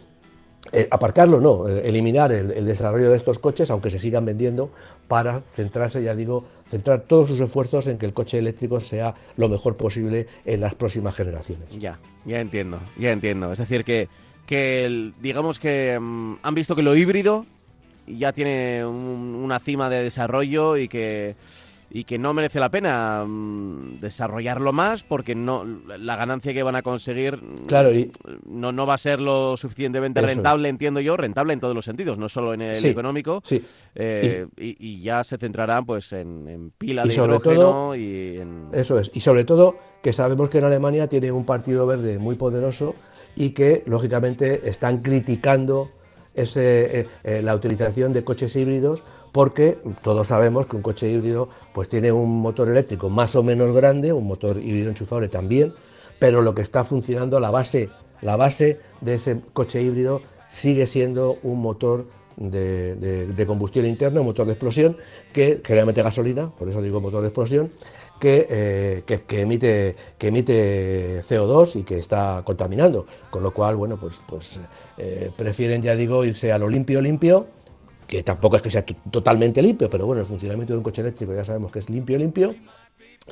[0.70, 4.70] eh, aparcarlo no, eh, eliminar el, desarrollo de estos coches, aunque se sigan vendiendo,
[5.12, 9.51] para centrarse, ya digo, centrar todos sus esfuerzos en que el coche eléctrico sea lo
[9.51, 11.68] mejor posible en las próximas generaciones.
[11.79, 13.53] Ya, ya entiendo, ya entiendo.
[13.53, 14.09] Es decir, que,
[14.46, 17.44] que digamos que mm, han visto que lo híbrido
[18.07, 21.37] ya tiene una cima de desarrollo y que
[21.94, 26.76] y que no merece la pena mm, desarrollarlo más porque no la ganancia que van
[26.76, 27.90] a conseguir claro,
[28.46, 32.18] no, no va a ser lo suficientemente rentable, entiendo yo, rentable en todos los sentidos,
[32.18, 33.42] no solo en el económico,
[33.94, 38.68] eh, y, ya se centrarán pues en, pila de hidrógeno y en...
[38.72, 42.37] Eso es, y sobre todo que sabemos que en Alemania tiene un partido verde muy
[42.37, 42.94] poderoso
[43.37, 45.90] y que lógicamente están criticando
[46.35, 51.49] ese, eh, eh, la utilización de coches híbridos porque todos sabemos que un coche híbrido
[51.73, 55.73] pues tiene un motor eléctrico más o menos grande, un motor híbrido enchufable también,
[56.18, 57.88] pero lo que está funcionando, la base,
[58.21, 64.47] la base de ese coche híbrido sigue siendo un motor de, combustión interna, un motor
[64.47, 64.97] de explosión,
[65.33, 67.73] que generalmente gasolina, por eso digo motor de explosión,
[68.21, 73.07] que, eh, emite, que emite CO2 y que está contaminando.
[73.31, 74.61] Con lo cual, bueno, pues, pues
[74.97, 77.47] eh, prefieren, ya digo, irse a lo limpio, limpio,
[78.12, 81.35] que tampoco es que sea totalmente limpio, pero bueno, el funcionamiento de un coche eléctrico
[81.35, 82.55] ya sabemos que es limpio, limpio,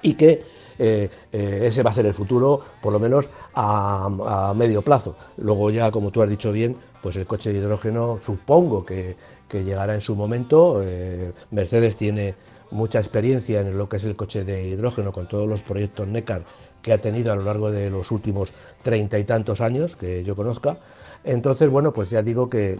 [0.00, 0.42] y que
[0.78, 5.16] eh, eh, ese va a ser el futuro, por lo menos a, medio plazo.
[5.36, 9.16] Luego ya, como tú has dicho bien, pues el coche de hidrógeno supongo que,
[9.52, 10.80] llegará en su momento.
[10.82, 12.34] Eh, Mercedes tiene
[12.70, 16.44] mucha experiencia en lo que es el coche de hidrógeno con todos los proyectos NECAR
[16.80, 20.34] que ha tenido a lo largo de los últimos treinta y tantos años que yo
[20.34, 20.78] conozca.
[21.24, 22.78] Entonces, bueno, pues ya digo que,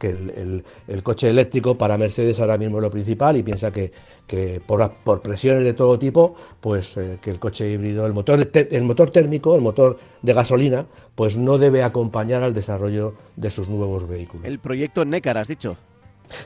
[0.00, 3.92] el, coche eléctrico para Mercedes ahora mismo es lo principal y piensa que,
[4.66, 9.10] por, presiones de todo tipo, pues eh, que el coche híbrido, el motor, el motor
[9.10, 14.46] térmico, el motor de gasolina, pues no debe acompañar al desarrollo de sus nuevos vehículos.
[14.46, 15.76] El proyecto NECAR, has dicho.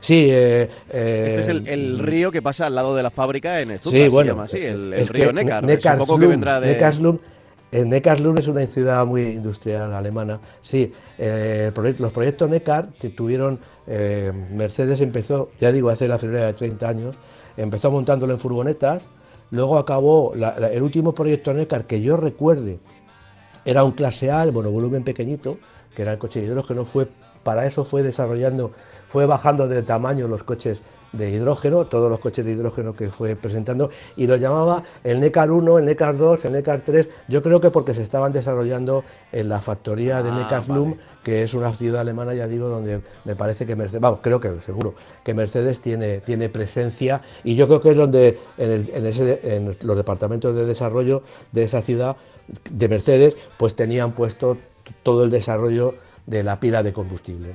[0.01, 4.05] Sí, eh, este es el, río que pasa al lado de la fábrica en Stuttgart,
[4.05, 5.65] sí, bueno, se llama el, río Neckar.
[5.67, 6.79] que vendrá de...
[7.73, 10.39] Neckarslund es una ciudad muy industrial alemana.
[10.61, 16.53] Sí, eh, los proyectos Neckar tuvieron, eh, Mercedes empezó, ya digo, hace la febrera de
[16.53, 17.15] 30 años,
[17.57, 19.03] empezó montándolo en furgonetas,
[19.49, 22.79] luego acabó, el último proyecto Neckar que yo recuerde,
[23.65, 25.57] era un clase A, el monovolumen pequeñito,
[25.95, 27.07] que era el coche de hidrógeno, fue,
[27.43, 28.71] para eso fue desarrollando,
[29.07, 30.81] fue bajando de tamaño los coches
[31.13, 35.51] de hidrógeno, todos los coches de hidrógeno que fue presentando, y lo llamaba el NECAR
[35.51, 39.49] 1, el NECAR 2, el NECAR 3, yo creo que porque se estaban desarrollando en
[39.49, 40.61] la factoría de ah,
[41.23, 44.59] que es una ciudad alemana, ya digo, donde me parece que Mercedes, vamos, creo que
[44.65, 49.95] seguro, que Mercedes tiene, tiene presencia, y yo creo que es donde en, en los
[49.95, 52.17] departamentos de desarrollo de esa ciudad
[52.69, 54.57] de Mercedes, pues tenían puesto
[55.03, 55.95] todo el desarrollo
[56.25, 57.53] de la pila de combustible.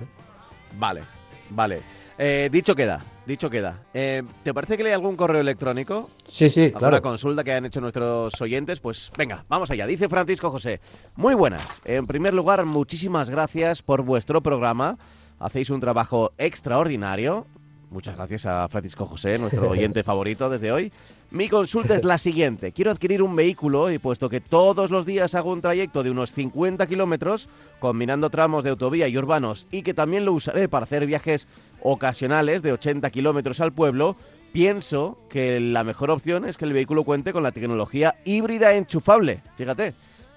[0.79, 1.03] Vale,
[1.51, 1.81] vale.
[2.21, 3.85] Eh, dicho queda, dicho queda.
[3.95, 6.11] Eh, ¿Te parece que leí algún correo electrónico?
[6.29, 8.81] Sí, sí, ¿Alguna consulta que han hecho nuestros oyentes?
[8.81, 9.87] Pues venga, vamos allá.
[9.87, 10.81] Dice Francisco José.
[11.15, 11.81] Muy buenas.
[11.85, 14.99] En primer lugar, muchísimas gracias por vuestro programa.
[15.39, 17.47] Hacéis un trabajo extraordinario.
[17.91, 20.93] Muchas gracias a Francisco José, nuestro oyente favorito desde hoy.
[21.31, 22.73] Mi consulta es la siguiente.
[22.73, 26.33] Quiero adquirir un vehículo y puesto que todos los días hago un trayecto de unos
[26.33, 27.49] 50 kilómetros,
[27.81, 31.49] combinando tramos de autovía y urbanos, y que también lo usaré para hacer viajes
[31.83, 34.17] ocasionales de 80 kilómetros al pueblo,
[34.53, 39.41] pienso que la mejor opción es que el vehículo cuente con la tecnología híbrida enchufable.
[39.57, 39.95] Fíjate,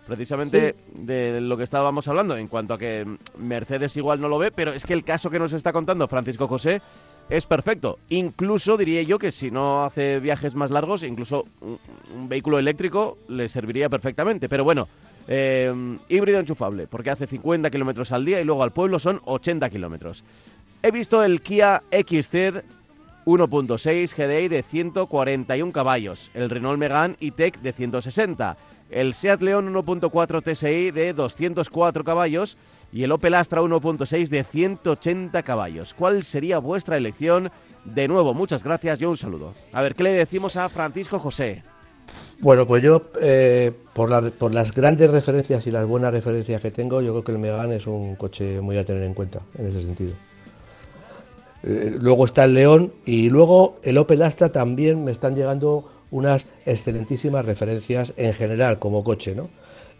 [0.07, 3.05] precisamente de lo que estábamos hablando, en cuanto a que
[3.37, 6.47] Mercedes igual no lo ve, pero es que el caso que nos está contando Francisco
[6.47, 6.81] José
[7.31, 7.97] es perfecto.
[8.09, 11.79] Incluso diría yo que si no hace viajes más largos, incluso un,
[12.27, 14.49] vehículo eléctrico le serviría perfectamente.
[14.49, 14.89] Pero bueno,
[15.29, 15.73] eh,
[16.09, 20.25] híbrido enchufable, porque hace 50 kilómetros al día y luego al pueblo son 80 kilómetros.
[20.83, 22.63] He visto el Kia XZ
[23.25, 28.57] 1.6 GDI de 141 caballos, el Renault Megane E-Tech de 160,
[28.89, 32.57] el Seat León 1.4 TSI de 204 caballos
[32.91, 35.93] y el Opel Astra 1.6 de 180 caballos.
[35.93, 37.51] ¿Cuál sería vuestra elección?
[37.85, 39.53] De nuevo, muchas gracias y un saludo.
[39.71, 41.63] A ver, ¿qué le decimos a Francisco José?
[42.39, 47.01] Bueno, pues yo, eh, por, por, las grandes referencias y las buenas referencias que tengo,
[47.01, 49.83] yo creo que el Megane es un coche muy a tener en cuenta en ese
[49.83, 50.13] sentido.
[51.63, 56.45] Eh, luego está el León y luego el Opel Astra también me están llegando unas
[56.65, 59.49] excelentísimas referencias en general como coche, ¿no?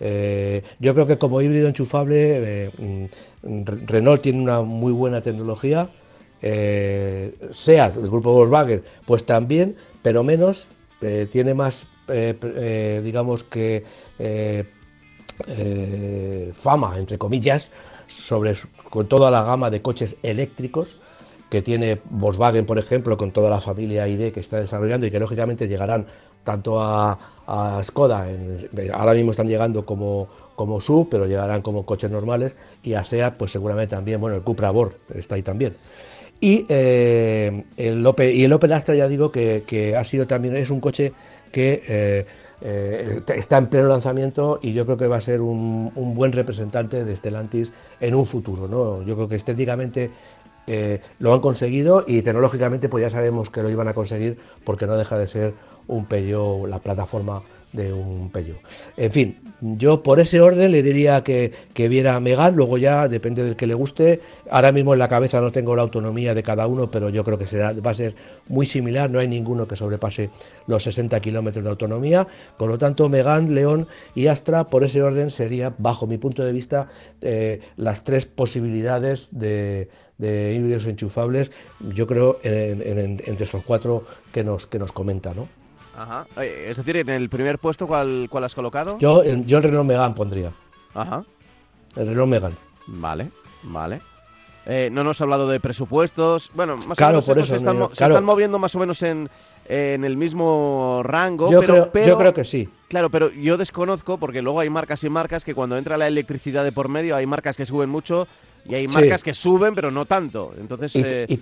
[0.03, 2.71] Eh, yo creo que como híbrido enchufable, eh,
[3.43, 5.89] mm, Renault tiene una muy buena tecnología,
[6.41, 10.67] eh, SEAT, el grupo Volkswagen, pues también, pero menos,
[11.31, 11.85] tiene más,
[13.03, 13.83] digamos que,
[16.53, 17.71] fama, entre comillas,
[18.07, 18.55] sobre
[18.89, 20.99] con toda la gama de coches eléctricos
[21.49, 25.19] que tiene Volkswagen, por ejemplo, con toda la familia ID que está desarrollando y que
[25.19, 26.05] lógicamente llegarán
[26.43, 27.17] tanto a,
[27.83, 28.27] Skoda,
[28.93, 33.35] ahora mismo están llegando como, como SUV, pero llegarán como coches normales, y a SEAT,
[33.35, 35.75] pues seguramente también, bueno, el Cupra Born está ahí también.
[36.41, 40.71] Y, eh, el Opel, y el Opel Astra, ya digo que, ha sido también, es
[40.71, 41.13] un coche
[41.51, 42.25] que eh,
[42.61, 46.31] eh, está en pleno lanzamiento y yo creo que va a ser un, un, buen
[46.31, 48.67] representante de Stellantis en un futuro.
[48.67, 49.03] ¿no?
[49.03, 50.09] Yo creo que estéticamente
[51.19, 54.95] lo han conseguido y tecnológicamente pues ya sabemos que lo iban a conseguir porque no
[54.95, 55.53] deja de ser
[55.91, 57.41] un Peugeot, la plataforma
[57.73, 58.57] de un Peugeot.
[58.97, 63.43] En fin, yo por ese orden le diría que, que viera Megan, luego ya depende
[63.43, 64.19] del que le guste.
[64.49, 67.37] Ahora mismo en la cabeza no tengo la autonomía de cada uno, pero yo creo
[67.37, 68.15] que será, va a ser
[68.49, 70.29] muy similar, no hay ninguno que sobrepase
[70.67, 72.27] los 60 kilómetros de autonomía.
[72.57, 76.51] Por lo tanto, Megan, León y Astra, por ese orden sería, bajo mi punto de
[76.51, 76.89] vista,
[77.21, 81.51] eh, las tres posibilidades de, de híbridos enchufables,
[81.93, 85.60] yo creo, entre estos cuatro que nos, que nos comenta, ¿no?
[86.01, 86.25] Ajá.
[86.41, 88.97] Es decir, en el primer puesto, ¿cuál, cuál has colocado?
[88.99, 90.51] Yo, el, yo el Renault Megane pondría.
[90.93, 91.23] Ajá.
[91.95, 92.55] El Renault Megane.
[92.87, 93.29] Vale,
[93.63, 94.01] vale.
[94.65, 96.51] Eh, no nos ha hablado de presupuestos.
[96.53, 99.01] Bueno, más claro, o menos por eso, se, están, se están moviendo más o menos
[99.01, 99.27] en,
[99.67, 101.51] en el mismo rango.
[101.51, 102.69] Yo, pero, creo, pero, yo creo que sí.
[102.87, 106.63] Claro, pero yo desconozco, porque luego hay marcas y marcas que cuando entra la electricidad
[106.63, 108.27] de por medio, hay marcas que suben mucho
[108.65, 109.25] y hay marcas Sí.
[109.25, 110.53] que suben, pero no tanto.
[110.59, 111.39] Entonces, Y, eh, y-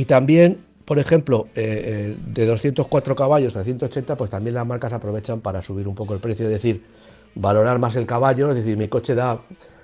[0.00, 4.90] y también, por ejemplo, eh, eh, de 204 caballos a 180, pues también las marcas
[4.90, 6.82] aprovechan para subir un poco el precio, es decir,
[7.34, 9.38] valorar más el caballo, es decir, mi coche da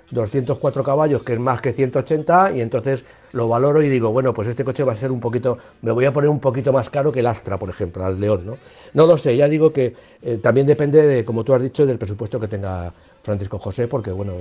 [0.09, 4.47] 204 caballos, que es más que 180, y entonces lo valoro y digo, bueno, pues
[4.47, 7.11] este coche va a ser un poquito, me voy a poner un poquito más caro
[7.11, 8.53] que el Astra, por ejemplo, al León, ¿no?
[8.95, 11.99] No lo sé, ya digo que eh, también depende, de, como tú has dicho, del
[11.99, 12.91] presupuesto que tenga
[13.21, 14.33] Francisco José, porque bueno,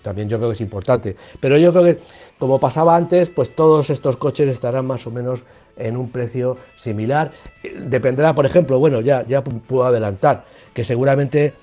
[0.00, 1.16] también yo creo que es importante.
[1.40, 1.98] Pero yo creo que,
[2.38, 5.42] como pasaba antes, pues todos estos coches estarán más o menos
[5.76, 7.32] en un precio similar.
[7.62, 11.54] Dependerá, por ejemplo, bueno, ya, ya puedo adelantar, que seguramente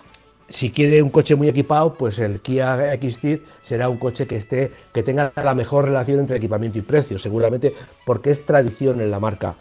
[0.50, 4.72] si quiere un coche muy equipado, pues el Kia XC será un coche que esté,
[4.94, 7.74] que tenga la mejor relación entre equipamiento y precio, seguramente,
[8.06, 9.56] porque es tradición en la marca.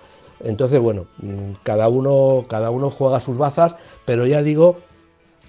[0.44, 4.78] Entonces, bueno, mm, cada uno, cada uno juega sus bazas, pero ya digo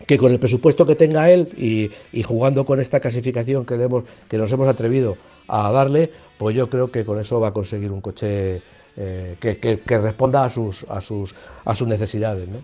[0.05, 3.85] que con el presupuesto que tenga él y, y jugando con esta clasificación que, le
[3.85, 7.53] hemos, que nos hemos atrevido a darle, pues yo creo que con eso va a
[7.53, 8.61] conseguir un coche
[8.97, 11.33] eh, que, que- que responda a sus, a sus,
[11.65, 12.47] a sus necesidades.
[12.49, 12.57] ¿no?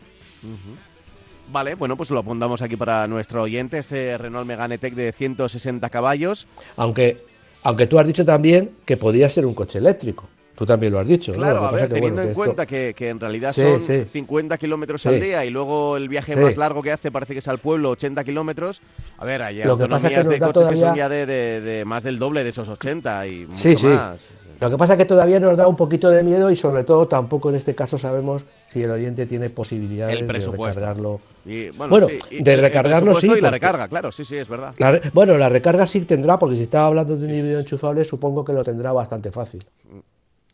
[1.52, 5.90] vale, bueno, pues lo apuntamos aquí para nuestro oyente, este Renault Megane Tech de 160
[5.90, 6.48] caballos.
[6.78, 7.24] Aunque,
[7.64, 10.28] aunque tú has dicho también que podía ser un coche eléctrico.
[10.56, 11.32] Tú también lo has dicho.
[11.34, 13.62] Claro, a ver, que, teniendo bueno, en que esto- cuenta que, que en realidad Sí,
[13.62, 14.06] son sí.
[14.06, 15.10] 50 kilómetros Sí.
[15.10, 17.90] al día y luego el viaje más largo que hace parece que es al pueblo,
[17.90, 18.80] 80 kilómetros.
[19.18, 21.26] A ver, hay Lo que pasa es que autonomías de coches que son ya de,
[21.26, 24.20] de- de más del doble de esos 80 y mucho más.
[24.64, 27.06] Lo que pasa es que todavía nos da un poquito de miedo y sobre todo
[27.08, 30.80] tampoco en este caso sabemos si el oyente tiene posibilidades El de presupuesto.
[30.80, 31.20] recargarlo.
[31.46, 33.88] Y, bueno, Bueno, sí, y- de el- el recargarlo presupuesto sí, Y la porque- recarga,
[33.90, 34.74] claro, sí, sí, es verdad.
[34.78, 38.06] La re- bueno, la recarga sí tendrá, porque si estaba hablando de un híbrido enchufable,
[38.06, 39.66] supongo que lo tendrá bastante fácil.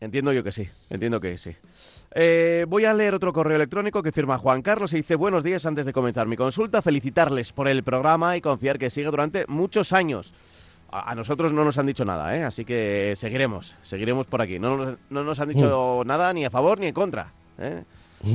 [0.00, 1.52] Entiendo yo que sí, entiendo que sí.
[2.14, 5.64] Eh, voy a leer otro correo electrónico que firma Juan Carlos y dice buenos días
[5.66, 9.92] antes de comenzar mi consulta, felicitarles por el programa y confiar que sigue durante muchos
[9.92, 10.34] años.
[10.90, 12.42] A, a nosotros no nos han dicho nada, ¿eh?
[12.42, 14.58] así que seguiremos, seguiremos por aquí.
[14.58, 17.32] No nos, no nos han dicho nada ni a favor ni en contra.
[17.58, 17.84] ¿eh?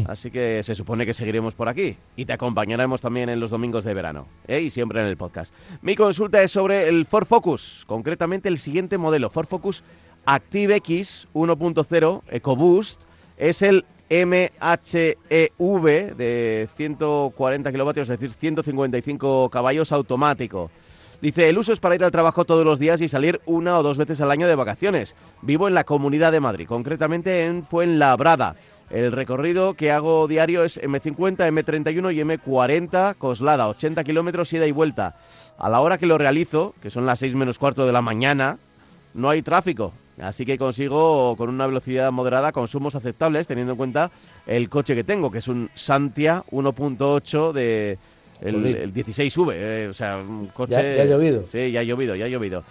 [0.08, 3.84] Así que se supone que seguiremos por aquí y te acompañaremos también en los domingos
[3.84, 4.62] de verano ¿eh?
[4.62, 5.54] y siempre en el podcast.
[5.82, 9.84] Mi consulta es sobre el Ford Focus, concretamente el siguiente modelo, Ford Focus
[10.26, 13.02] ActiveX 1.0 EcoBoost.
[13.38, 15.15] Es el MHEV
[16.15, 20.72] de 140 kilovatios, es decir, 155 caballos automático.
[21.21, 23.84] Dice, el uso es para ir al trabajo todos los días y salir una o
[23.84, 25.15] dos veces al año de vacaciones.
[25.41, 28.56] Vivo en la Comunidad de Madrid, concretamente en Fuenlabrada.
[28.89, 34.71] El recorrido que hago diario es M50, M31 y M40 Coslada, 80 kilómetros ida y
[34.71, 35.15] vuelta.
[35.58, 38.60] A la hora que lo realizo, que son las 6 menos cuarto de la mañana,
[39.13, 39.93] no hay tráfico.
[40.21, 44.12] Así que consigo con una velocidad moderada consumos aceptables teniendo en cuenta
[44.45, 47.97] el coche que tengo, que es un Santia 1.8 de
[48.41, 50.95] el, 16V, eh, o sea, un coche...
[50.98, 51.45] ¿Ya, ha llovido?
[51.52, 52.63] Sí, ya ha llovido, ya ha llovido.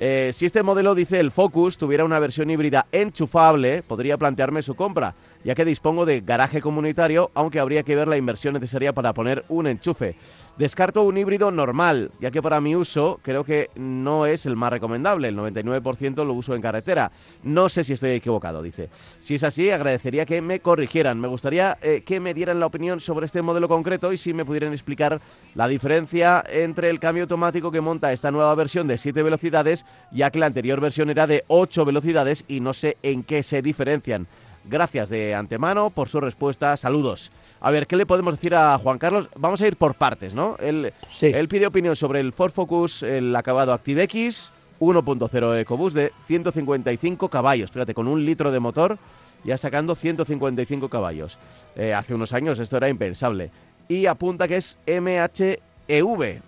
[0.00, 4.76] Eh, si este modelo, dice el Focus, tuviera una versión híbrida enchufable, podría plantearme su
[4.76, 9.12] compra, ya que dispongo de garaje comunitario, aunque habría que ver la inversión necesaria para
[9.12, 10.16] poner un enchufe.
[10.58, 14.72] Descarto un híbrido normal, ya que para mi uso creo que no es el más
[14.72, 15.28] recomendable.
[15.28, 17.12] El 99% lo uso en carretera.
[17.44, 18.88] No sé si estoy equivocado, dice.
[19.20, 21.20] Si es así, agradecería que me corrigieran.
[21.20, 24.44] Me gustaría eh, que me dieran la opinión sobre este modelo concreto y si me
[24.44, 25.20] pudieran explicar
[25.54, 30.30] la diferencia entre el cambio automático que monta esta nueva versión de 7 velocidades, ya
[30.30, 34.26] que la anterior versión era de 8 velocidades y no sé en qué se diferencian.
[34.68, 36.76] Gracias de antemano por su respuesta.
[36.76, 37.32] Saludos.
[37.60, 39.30] A ver, ¿qué le podemos decir a Juan Carlos?
[39.36, 40.56] Vamos a ir por partes, ¿no?
[40.60, 47.28] Él, él pide opinión sobre el Ford Focus, el acabado ActiveX 1.0 EcoBoost de 155
[47.28, 47.70] caballos.
[47.70, 48.98] Fíjate, con un litro de motor
[49.44, 51.38] ya sacando 155 caballos.
[51.76, 53.50] Eh, hace unos años esto era impensable.
[53.88, 56.42] Y apunta que es MHEV.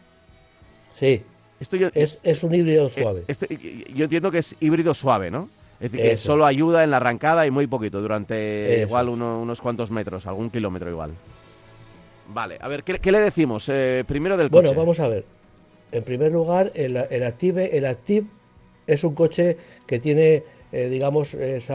[0.98, 1.22] Sí.
[1.58, 3.24] Esto es, es, un híbrido eh, suave.
[3.28, 5.48] Este, yo entiendo que es híbrido suave, ¿no?
[5.80, 9.90] Es decir, que solo ayuda en la arrancada y muy poquito, durante igual unos cuantos
[9.90, 11.12] metros, algún kilómetro igual.
[12.32, 13.68] Vale, a ver, ¿qué, le decimos?
[13.68, 14.68] Eh, primero del coche.
[14.68, 15.24] Bueno, vamos a ver.
[15.90, 18.26] En primer lugar, el, Active, el Active
[18.86, 21.74] es un coche que tiene, eh, digamos, ese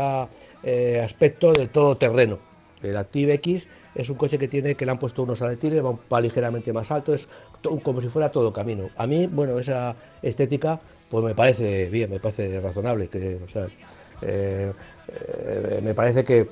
[0.63, 2.39] eh, aspecto del todoterreno.
[2.81, 6.21] El Active X es un coche que tiene, que le han puesto unos aletines, va,
[6.21, 7.27] ligeramente más alto, es
[7.83, 8.89] como si fuera todo camino.
[8.95, 13.67] A mí, bueno, esa estética, pues me parece bien, me parece razonable, que, o sea,
[14.21, 14.71] eh,
[15.07, 16.47] eh, me parece que,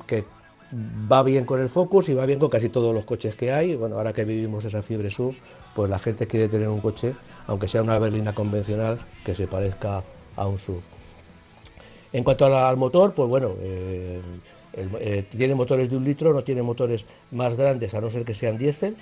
[1.11, 3.75] va bien con el Focus y va bien con casi todos los coches que hay.
[3.75, 5.35] Bueno, ahora que vivimos esa fiebre sub,
[5.75, 7.13] pues la gente quiere tener un coche,
[7.47, 10.03] aunque sea una berlina convencional, que se parezca
[10.35, 10.81] a un sub.
[12.11, 17.05] En cuanto al motor, pues bueno, eh, tiene motores de un litro, no tiene motores
[17.31, 18.95] más grandes, a no ser que sean diésel.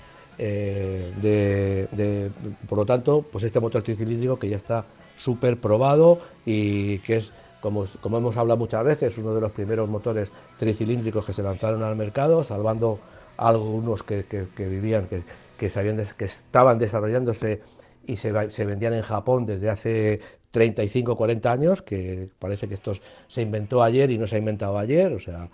[2.67, 4.85] por lo tanto, pues este motor tricilíndrico que ya está
[5.17, 10.31] súper probado y que es como, hemos hablado muchas veces, uno de los primeros motores
[10.57, 12.99] tricilíndricos que se lanzaron al mercado, salvando
[13.37, 14.25] algunos que,
[14.57, 15.23] vivían, que,
[15.57, 17.61] que estaban desarrollándose
[18.05, 20.19] y se, vendían en Japón desde hace
[20.51, 22.93] 35, 40 años, que parece que esto
[23.27, 25.47] se inventó ayer y no se ha inventado ayer, o sea,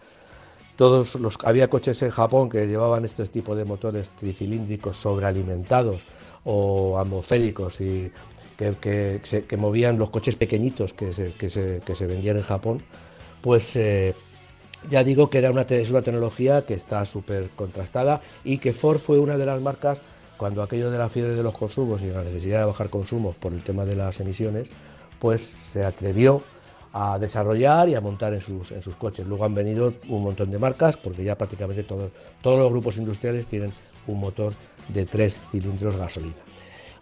[0.76, 6.02] todos los había coches en Japón que llevaban este tipo de motores tricilíndricos sobrealimentados
[6.46, 8.12] o atmosféricos y
[8.58, 12.82] que, movían los coches pequeñitos que se, vendían en Japón,
[13.42, 14.14] pues eh,
[14.90, 19.00] ya digo que era una, es una tecnología que está súper contrastada y que Ford
[19.00, 20.00] fue una de las marcas,
[20.38, 23.54] cuando aquello de la fiebre de los consumos y la necesidad de bajar consumos por
[23.54, 24.70] el tema de las emisiones,
[25.20, 26.44] pues se atrevió
[26.94, 29.26] a desarrollar y a montar en sus, en sus coches.
[29.28, 33.48] Luego han venido un montón de marcas, porque ya prácticamente todos, todos los grupos industriales
[33.48, 33.74] tienen
[34.08, 34.54] un motor
[34.90, 36.47] de tres cilindros gasolina.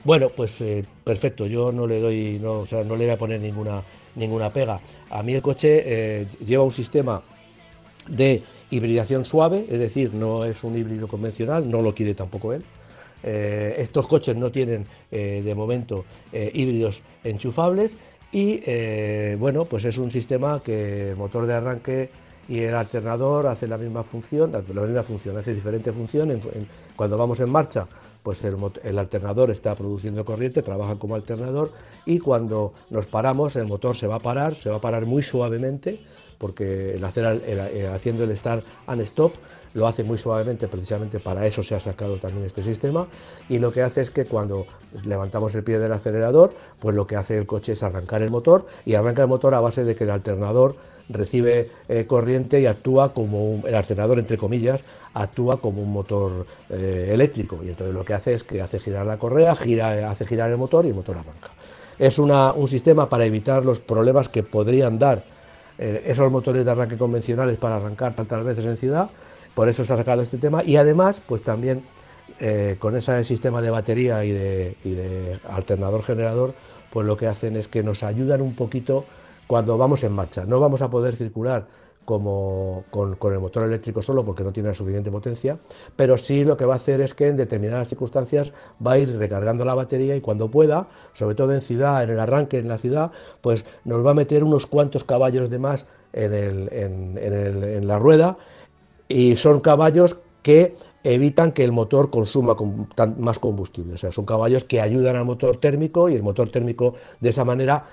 [0.06, 3.18] Bueno, pues eh, perfecto, yo no le doy, no, o sea, no le voy a
[3.18, 3.82] poner ninguna,
[4.16, 4.80] ninguna pega.
[5.10, 7.24] A mí el coche eh, lleva un sistema
[8.08, 12.64] de hibridación suave, es decir, no es un híbrido convencional, no lo quiere tampoco él.
[13.24, 17.94] Eh, estos coches no tienen de momento híbridos enchufables
[18.32, 18.60] y
[19.38, 22.10] bueno, pues es un sistema que motor de arranque
[22.48, 26.40] y el alternador hace la misma función, la misma función, hace diferente función
[26.96, 27.88] cuando vamos en marcha
[28.26, 31.72] pues el, alternador está produciendo corriente, trabaja como alternador
[32.08, 35.22] y cuando nos paramos el motor se va a parar, se va a parar muy
[35.22, 36.00] suavemente
[36.40, 37.24] porque el hacer,
[37.94, 39.34] haciendo el start and stop
[39.76, 43.06] lo hace muy suavemente, precisamente para eso se ha sacado también este sistema
[43.48, 44.66] y lo que hace es que cuando
[45.04, 48.66] levantamos el pie del acelerador, pues lo que hace el coche es arrancar el motor
[48.88, 50.78] y arranca el motor a base de que el alternador
[51.10, 54.82] recibe eh, corriente y actúa como un, el alternador entre comillas
[55.16, 57.60] actúa como un motor eh, eléctrico.
[57.64, 60.58] Y entonces lo que hace es que hace girar la correa, gira, hace girar el
[60.58, 61.50] motor y el motor arranca.
[61.98, 65.24] Es un sistema para evitar los problemas que podrían dar
[65.80, 69.10] eh, esos motores de arranque convencionales para arrancar tantas veces en ciudad.
[69.56, 70.62] Por eso se ha sacado este tema.
[70.66, 71.84] Y además, pues también
[72.42, 76.54] eh, con ese sistema de batería y de, y de alternador generador,
[76.92, 79.06] pues lo que hacen es que nos ayudan un poquito
[79.48, 80.46] cuando vamos en marcha.
[80.46, 81.68] No vamos a poder circular
[82.06, 85.58] como con, el motor eléctrico solo porque no tiene la suficiente potencia,
[85.96, 88.54] pero sí lo que va a hacer es que en determinadas circunstancias
[88.86, 92.20] va a ir recargando la batería y cuando pueda, sobre todo en ciudad, en el
[92.20, 96.34] arranque en la ciudad, pues nos va a meter unos cuantos caballos de más en,
[96.34, 98.38] el, en, la rueda
[99.08, 102.56] y son caballos que evitan que el motor consuma
[103.18, 103.96] más combustible.
[103.96, 107.46] O sea, son caballos que ayudan al motor térmico y el motor térmico de esa
[107.46, 107.86] manera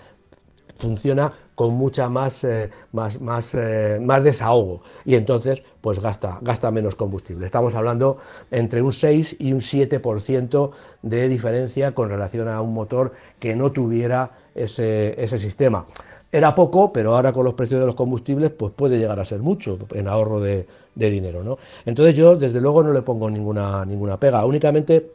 [0.82, 6.70] funciona con mucha más, eh, más, más, eh, más, desahogo y entonces pues gasta, gasta
[6.70, 7.46] menos combustible.
[7.46, 8.18] Estamos hablando
[8.50, 10.70] entre un 6 y un 7%
[11.02, 15.86] de diferencia con relación a un motor que no tuviera ese, ese sistema.
[16.32, 19.40] Era poco, pero ahora con los precios de los combustibles pues puede llegar a ser
[19.40, 21.44] mucho en ahorro de, de dinero.
[21.44, 21.58] ¿no?
[21.86, 25.12] Entonces yo desde luego no le pongo ninguna, ninguna pega, únicamente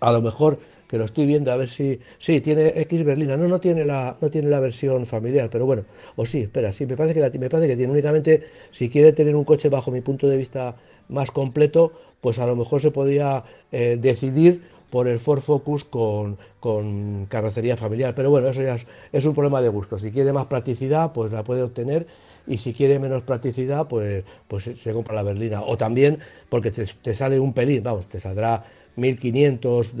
[0.00, 0.58] a lo mejor
[0.88, 3.36] que lo estoy viendo a ver si sí tiene X berlina.
[3.36, 5.84] No no tiene la no tiene la versión familiar pero bueno
[6.16, 7.92] o sí espera sí me parece que me parece que tiene.
[7.92, 10.76] Únicamente si quiere tener un coche bajo mi punto de vista
[11.08, 16.38] más completo pues a lo mejor se podía eh, decidir por el Ford Focus con,
[16.60, 18.14] con, carrocería familiar.
[18.14, 18.76] Pero bueno eso ya
[19.12, 19.98] es, un problema de gusto.
[19.98, 22.06] Si quiere más practicidad pues la puede obtener.
[22.46, 25.62] Y si quiere menos practicidad pues pues se compra la berlina.
[25.62, 26.18] O también
[26.48, 28.64] porque te, te sale un pelín vamos te saldrá
[28.96, 29.92] 1.500,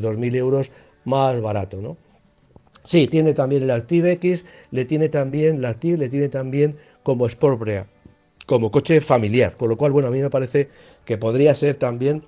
[0.00, 0.70] 2.000 euros
[1.04, 1.96] más barato, ¿no?
[2.84, 7.28] Sí, tiene también el Active X, le tiene también, la Active le tiene también como
[7.28, 7.86] Sportbrea,
[8.46, 10.68] como coche familiar, con lo cual, bueno, a mí me parece
[11.04, 12.24] que podría ser también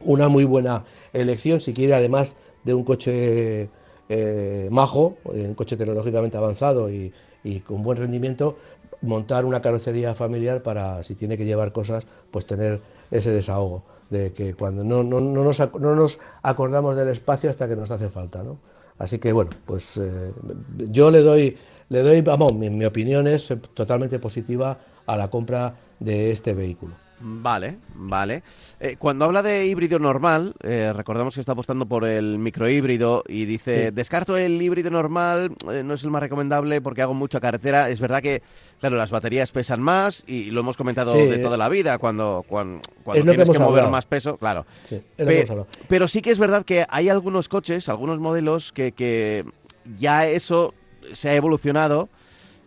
[0.00, 2.34] una muy buena elección si quiere, además
[2.64, 3.68] de un coche
[4.08, 7.12] eh, majo, un coche tecnológicamente avanzado y
[7.66, 8.58] con buen rendimiento,
[9.02, 12.80] montar una carrocería familiar para, si tiene que llevar cosas, pues tener
[13.10, 17.68] ese desahogo de que cuando no, no, no, nos, no, nos, acordamos del espacio hasta
[17.68, 18.58] que nos hace falta, ¿no?
[18.98, 20.32] Así que bueno, pues eh,
[20.90, 21.56] yo le doy,
[21.88, 26.94] le doy, vamos, mi opinión es totalmente positiva a la compra de este vehículo.
[27.20, 28.42] Vale, vale.
[28.78, 33.44] Eh, cuando habla de híbrido normal, eh, recordamos que está apostando por el microhíbrido y
[33.44, 37.90] dice, descarto el híbrido normal, eh, no es el más recomendable porque hago mucha carretera.
[37.90, 38.42] Es verdad que,
[38.78, 42.80] claro, las baterías pesan más y lo hemos comentado de toda la vida, cuando, cuando,
[43.12, 44.64] tienes que, mover más peso, claro.
[45.88, 49.44] pero sí que es verdad que hay algunos coches, algunos modelos que, que
[49.96, 50.74] ya eso
[51.12, 52.08] se ha evolucionado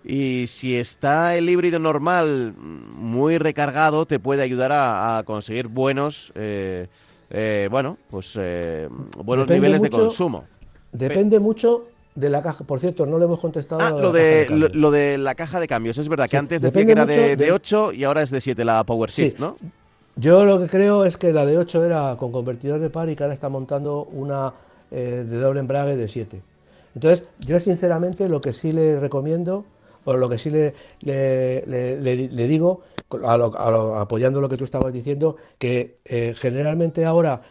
[0.03, 6.87] y si está el híbrido normal muy recargado, te puede ayudar a, conseguir buenos, eh,
[7.29, 8.89] eh, bueno, pues eh,
[9.23, 10.45] buenos niveles de consumo.
[10.91, 11.85] Depende mucho
[12.15, 12.63] de la caja.
[12.63, 13.81] Por cierto, no le hemos contestado.
[13.81, 15.97] Ah, lo de, lo, de la caja de cambios.
[15.97, 18.83] Es verdad que antes decía que era de, 8 y ahora es de 7 la
[18.83, 19.55] Power Shift, ¿no?
[20.17, 23.15] Yo lo que creo es que la de 8 era con convertidor de par y
[23.15, 24.51] que ahora está montando una
[24.89, 26.41] de doble embrague de 7.
[26.95, 29.63] Entonces, yo sinceramente lo que sí le recomiendo
[30.03, 36.33] por lo que sí le, le, digo, apoyando lo que tú estabas diciendo, que eh,
[36.37, 37.41] generalmente ahora,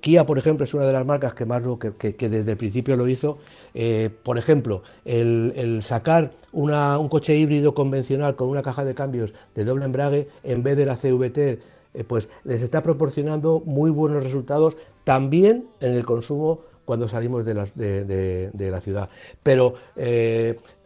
[0.00, 1.62] Kia, por ejemplo, es una de las marcas que más
[1.98, 3.38] que, que, desde el principio lo hizo.
[3.74, 9.64] Eh, por ejemplo, el, sacar un coche híbrido convencional con una caja de cambios de
[9.64, 11.58] doble embrague en vez de la CVT, eh,
[12.06, 17.66] pues les está proporcionando muy buenos resultados también en el consumo cuando salimos de la,
[17.74, 19.08] de, la ciudad.
[19.42, 19.74] Pero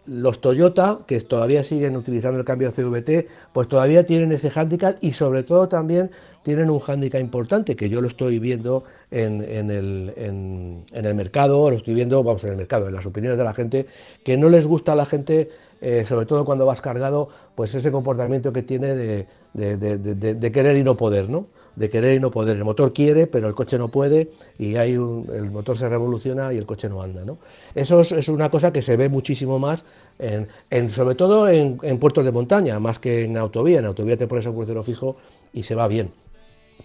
[0.09, 5.13] los Toyota, que todavía siguen utilizando el cambio CVT, pues todavía tienen ese hándicap y
[5.13, 6.11] sobre todo también
[6.43, 11.77] tienen un hándicap importante, que yo lo estoy viendo en, el, en, el, mercado, lo
[11.77, 13.87] estoy viendo, vamos, en el mercado, en las opiniones de la gente,
[14.25, 15.51] que no les gusta a la gente,
[15.81, 20.85] eh, sobre todo cuando vas cargado, pues ese comportamiento que tiene de, de querer y
[20.85, 21.47] no poder, ¿no?
[21.79, 22.57] De querer y no poder.
[22.57, 26.59] El motor quiere, pero el coche no puede y hay el motor se revoluciona y
[26.59, 27.24] el coche no anda.
[27.24, 27.39] ¿no?
[27.74, 29.85] Eso es, una cosa que se ve muchísimo más,
[30.18, 33.79] en, sobre todo en, puertos de montaña, más que en autovía.
[33.79, 35.16] En autovía te pones a un crucero fijo
[35.53, 36.11] y se va bien.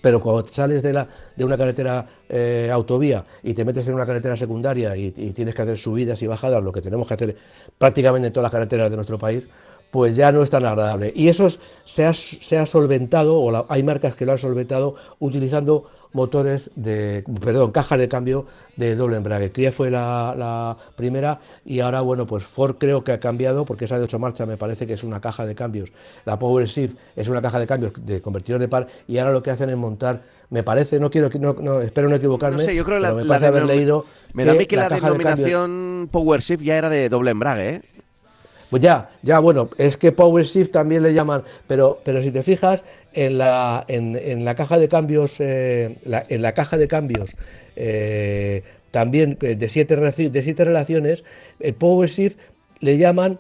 [0.02, 4.06] Pero cuando sales de, la, de una carretera eh, autovía y te metes en una
[4.06, 7.36] carretera secundaria y, y, tienes que hacer subidas y bajadas, lo que tenemos que hacer
[7.78, 9.48] prácticamente en todas las carreteras de nuestro país,
[9.94, 11.14] pues ya no es tan agradable.
[11.16, 11.48] Y eso
[11.86, 17.24] se ha, se ha solventado, o hay marcas que lo han solventado, utilizando motores de,
[17.40, 19.52] perdón, cajas de cambio de doble embrague.
[19.52, 24.00] Kia fue la, primera y ahora, bueno, pues Ford creo que ha cambiado, porque esa
[24.00, 25.92] de 8 marchas me parece que es una caja de cambios.
[26.26, 29.44] La Power Shift es una caja de cambios de convertidor de par y ahora lo
[29.44, 32.58] que hacen es montar me parece, no quiero, no, espero no equivocarme.
[32.58, 34.06] No sé, yo creo la, me haber leído.
[34.34, 37.70] Me da a mí que la, la denominación Power Shift ya era de doble embrague,
[37.70, 37.82] ¿eh?
[38.74, 42.42] Pues ya, ya, bueno, es que Power Shift también le llaman, pero, pero si te
[42.42, 47.36] fijas, en la, en, la caja de cambios, en la caja de cambios
[48.90, 51.24] también de siete, de siete relaciones,
[51.60, 52.40] el Power Shift
[52.80, 53.38] le llaman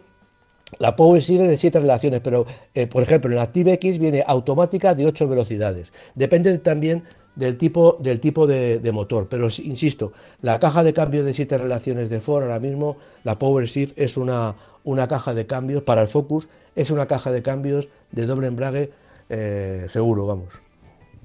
[0.77, 2.45] la Power Shift de siete relaciones, pero
[2.91, 5.91] por ejemplo en la ActiveX viene automática de ocho velocidades.
[6.13, 7.05] Depende también
[7.35, 9.27] del tipo, del tipo de, motor.
[9.31, 10.13] Pero insisto,
[10.43, 14.17] la caja de cambio de siete relaciones de Ford ahora mismo, la Power Shift es
[14.17, 18.47] una, una caja de cambios para el Focus, es una caja de cambios de doble
[18.47, 18.91] embrague
[19.29, 20.49] eh, seguro, vamos.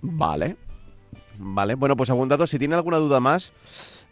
[0.00, 0.56] Vale.
[1.38, 2.46] Vale, bueno, pues abundado.
[2.46, 3.52] Si tiene alguna duda más,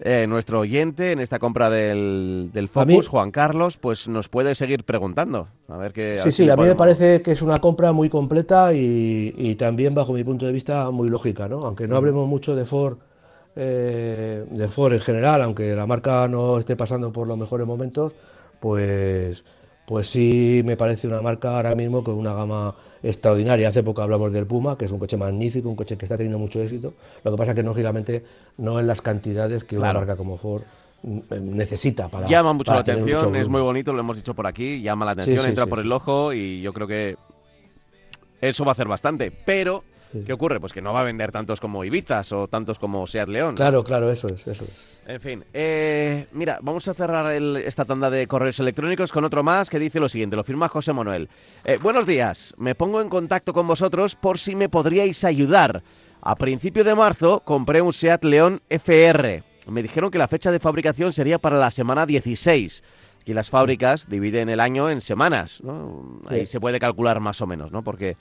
[0.01, 4.85] eh, nuestro oyente en esta compra del, del Focus, Juan Carlos, pues nos puede seguir
[4.85, 5.49] preguntando.
[5.69, 6.21] A ver qué.
[6.25, 10.13] Sí, sí, a mí me parece que es una compra muy completa y, también, bajo
[10.13, 11.61] mi punto de vista, muy lógica, ¿no?
[11.61, 12.99] Aunque no hablemos mucho de Ford.
[13.59, 18.13] Eh, de Ford en general, aunque la marca no esté pasando por los mejores momentos,
[18.61, 19.45] pues,
[19.87, 23.69] pues sí me parece una marca ahora mismo con una gama extraordinaria.
[23.69, 26.39] Hace poco hablamos del Puma, que es un coche magnífico, un coche que está teniendo
[26.39, 26.95] mucho éxito.
[27.25, 28.25] Lo que pasa es que lógicamente
[28.59, 30.63] no en las cantidades que una marca como Ford
[31.03, 31.21] mm,
[31.57, 35.05] necesita para llama mucho la atención es muy bonito lo hemos dicho por aquí llama
[35.05, 37.17] la atención entra por el ojo y yo creo que
[38.41, 39.85] eso va a hacer bastante pero
[40.25, 40.61] ¿Qué ocurre?
[40.61, 43.57] Pues que no va a vender tantos como Ibizas o tantos como Seat León.
[43.57, 45.01] Claro, claro, eso es, eso es.
[45.07, 49.71] En fin, eh, mira, vamos a cerrar esta tanda de correos electrónicos con otro más
[49.71, 51.29] que dice lo siguiente, lo firma José Manuel.
[51.65, 55.83] Eh, buenos días, me pongo en contacto con vosotros por si me podríais ayudar.
[56.23, 59.45] A principio de marzo compré un Seat León FR.
[59.69, 62.83] Me dijeron que la fecha de fabricación sería para la semana 16.
[63.21, 66.21] Aquí las fábricas dividen el año en semanas, ¿no?
[66.27, 67.83] Ahí se puede calcular más o menos, ¿no?
[67.83, 68.17] Porque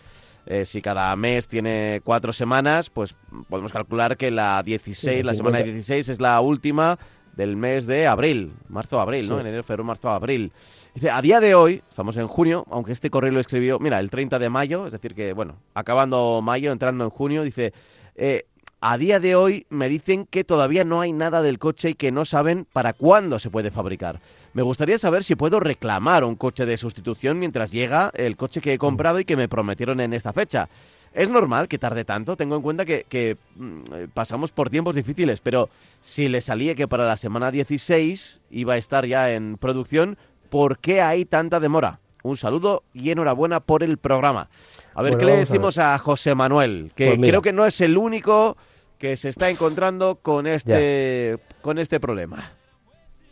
[0.45, 3.15] eh, si cada mes tiene cuatro semanas, pues
[3.49, 6.97] podemos calcular que la 16, la semana 16 es la última
[7.35, 9.39] del mes de abril, marzo-abril, ¿no?
[9.39, 10.51] En enero, febrero, marzo-abril.
[10.93, 14.09] Dice, a día de hoy, estamos en junio, aunque este correo lo escribió, mira, el
[14.09, 17.73] 30 de mayo, es decir que, bueno, acabando mayo, entrando en junio, dice,
[18.15, 18.45] eh,
[18.82, 22.11] a día de hoy me dicen que todavía no hay nada del coche y que
[22.11, 24.21] no saben para cuándo se puede fabricar.
[24.53, 28.73] Me gustaría saber si puedo reclamar un coche de sustitución mientras llega el coche que
[28.73, 30.69] he comprado y que me prometieron en esta fecha.
[31.13, 35.69] Es normal que tarde tanto, tengo en cuenta que, mm, pasamos por tiempos difíciles, pero
[36.01, 40.17] si le salía que para la semana 16 iba a estar ya en producción,
[40.49, 42.01] ¿por qué hay tanta demora?
[42.26, 44.49] Un saludo y enhorabuena por el programa.
[44.95, 46.91] A ver, ¿qué le decimos a, José Manuel?
[46.95, 48.57] Que pues creo que no es el único
[48.97, 52.51] que se está encontrando con este, con este problema.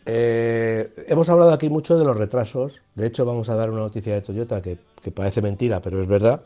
[0.05, 2.81] Eh, hemos hablado aquí mucho de los retrasos.
[2.93, 4.77] De hecho, vamos a dar una noticia de Toyota que,
[5.11, 6.41] parece mentira, pero es verdad.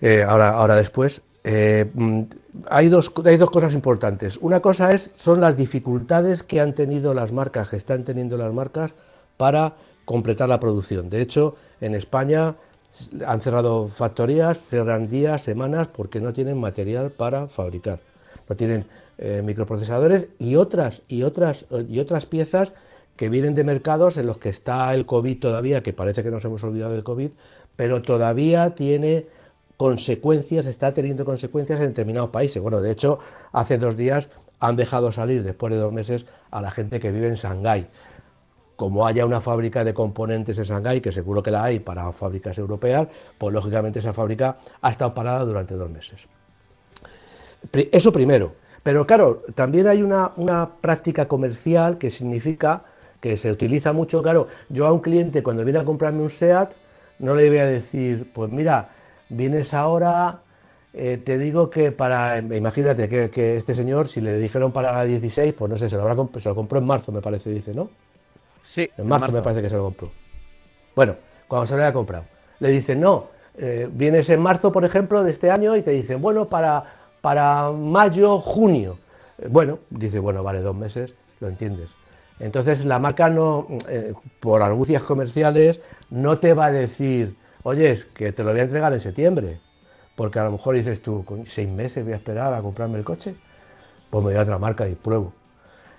[0.00, 1.22] Eh, ahora, ahora después.
[1.44, 2.22] Eh, mm,
[2.68, 4.38] hay, dos, hay dos cosas importantes.
[4.40, 8.52] Una cosa es, son las dificultades que han tenido las marcas, que están teniendo las
[8.52, 8.96] marcas
[9.36, 11.10] para completar la producción.
[11.10, 12.54] De hecho, en España
[13.26, 18.00] han cerrado factorías, cerran días, semanas, porque no tienen material para fabricar.
[18.48, 18.84] No tienen
[19.18, 22.72] eh, microprocesadores y otras, y, otras, y otras piezas
[23.16, 26.44] que vienen de mercados en los que está el COVID todavía, que parece que nos
[26.44, 27.30] hemos olvidado del COVID,
[27.76, 29.26] pero todavía tiene
[29.76, 32.62] consecuencias, está teniendo consecuencias en determinados países.
[32.62, 33.18] Bueno, de hecho,
[33.52, 34.28] hace dos días
[34.60, 37.86] han dejado salir, después de dos meses, a la gente que vive en Shanghái
[38.82, 42.58] como haya una fábrica de componentes en Shanghái, que seguro que la hay para fábricas
[42.58, 43.06] europeas,
[43.38, 46.26] pues lógicamente esa fábrica ha estado parada durante dos meses.
[47.72, 48.54] Eso primero.
[48.82, 50.32] Pero claro, también hay una,
[50.80, 52.82] práctica comercial que significa
[53.20, 54.20] que se utiliza mucho.
[54.20, 56.72] Claro, yo a un cliente cuando viene a comprarme un SEAT,
[57.20, 58.88] no le voy a decir, pues mira,
[59.28, 60.40] vienes ahora,
[60.92, 65.54] eh, te digo que para, imagínate que, este señor, si le dijeron para la 16,
[65.54, 67.88] pues no sé, se lo, habrá, se lo compró en marzo, me parece, dice, ¿no?
[68.62, 68.88] Sí.
[68.96, 70.10] En marzo, me parece que se lo compró.
[70.94, 71.16] Bueno,
[71.48, 72.24] cuando se lo haya comprado.
[72.60, 76.22] Le dicen, no, eh, vienes en marzo, por ejemplo, de este año y te dicen,
[76.22, 76.84] bueno, para,
[77.20, 78.98] para mayo, junio.
[79.38, 81.90] Eh, bueno, dice, bueno, vale, dos meses, lo entiendes.
[82.38, 88.04] Entonces la marca no, eh, por argucias comerciales, no te va a decir, oye, es
[88.04, 89.60] que te lo voy a entregar en septiembre.
[90.16, 93.04] Porque a lo mejor dices tú, con seis meses voy a esperar a comprarme el
[93.04, 93.34] coche.
[94.10, 95.32] Pues me voy a otra marca y pruebo.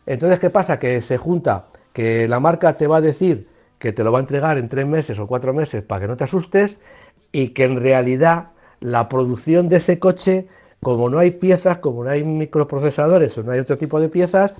[0.06, 0.78] Entonces, ¿qué pasa?
[0.78, 3.48] Que se junta que la marca te va a decir
[3.80, 6.18] que te lo va a entregar en tres meses o cuatro meses para que no
[6.18, 6.78] te asustes
[7.32, 10.48] y que en realidad la producción de ese coche,
[10.82, 14.54] como no hay piezas, como no hay microprocesadores o no hay otro tipo de piezas,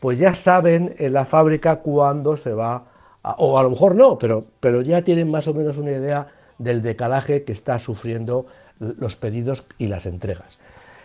[0.00, 2.84] pues ya saben en la fábrica cuándo se va,
[3.22, 6.28] o a lo mejor no, pero, pero ya tienen más o menos una idea
[6.58, 8.46] del decalaje que está sufriendo
[8.78, 10.58] los pedidos y las entregas.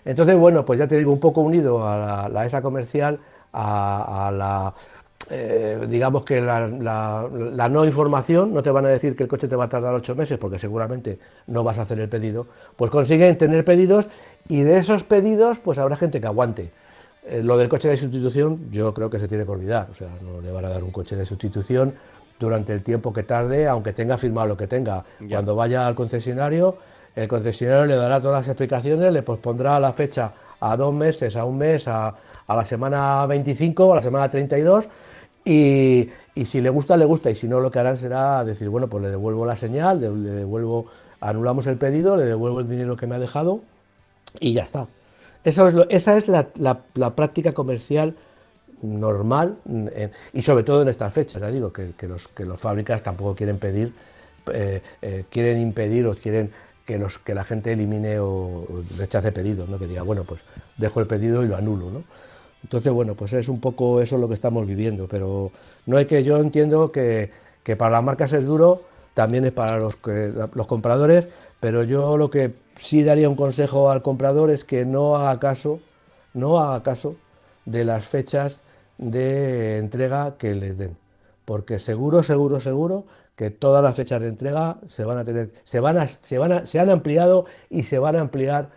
[0.05, 3.19] Entonces, bueno, pues ya te digo, un poco unido a la, esa comercial,
[3.53, 4.73] a, la
[5.29, 6.67] eh, digamos que la,
[7.69, 10.15] no información, no te van a decir que el coche te va a tardar ocho
[10.15, 14.09] meses porque seguramente no vas a hacer el pedido, pues consiguen tener pedidos
[14.49, 16.71] y de esos pedidos pues habrá gente que aguante.
[17.25, 20.09] Eh, lo del coche de sustitución yo creo que se tiene que olvidar, o sea,
[20.21, 21.93] no le van a dar un coche de sustitución
[22.37, 25.05] durante el tiempo que tarde, aunque tenga firmado lo que tenga.
[25.29, 26.77] Cuando vaya al concesionario,
[27.15, 31.45] el concesionario le dará todas las explicaciones, le pospondrá la fecha a dos meses, a
[31.45, 32.13] un mes, a,
[32.47, 34.89] a la semana 25, a la semana 32
[35.45, 36.09] y,
[36.45, 39.03] si le gusta, le gusta y si no, lo que harán será decir, bueno, pues
[39.03, 40.87] le devuelvo la señal, le, devuelvo,
[41.19, 43.61] anulamos el pedido, le devuelvo el dinero que me ha dejado
[44.39, 44.87] y ya está.
[45.43, 48.15] Eso es esa es la, práctica comercial
[48.81, 49.57] normal
[50.33, 53.35] y sobre todo en estas fechas, ya digo, que, que, los, que los fábricas tampoco
[53.35, 53.93] quieren pedir,
[54.51, 56.51] eh, eh, quieren impedir o quieren
[56.85, 58.67] que, los, que la gente elimine o,
[58.97, 59.79] rechace pedidos, ¿no?
[59.79, 60.41] que diga, bueno, pues
[60.77, 61.89] dejo el pedido y lo anulo.
[61.89, 62.03] ¿no?
[62.63, 65.51] Entonces, bueno, pues es un poco eso lo que estamos viviendo, pero
[65.85, 67.31] no hay que, yo entiendo que,
[67.63, 68.81] que para las marcas es duro,
[69.13, 71.27] también es para los, que, los compradores,
[71.59, 75.79] pero yo lo que sí daría un consejo al comprador es que no haga caso,
[76.33, 77.15] no haga caso
[77.65, 78.61] de las fechas
[78.97, 80.97] de entrega que les den,
[81.45, 83.05] porque seguro, seguro, seguro
[83.35, 86.51] que todas las fechas de entrega se van a tener, se van a, se van
[86.51, 88.69] a, se han ampliado y se van a ampliar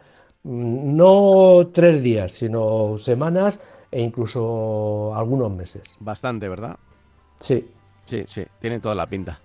[0.44, 3.60] mm, no tres días, sino semanas
[3.90, 5.82] e incluso algunos meses.
[6.00, 6.76] Bastante, ¿verdad?
[7.40, 7.68] Sí.
[8.04, 9.40] Sí, sí, tiene toda la pinta.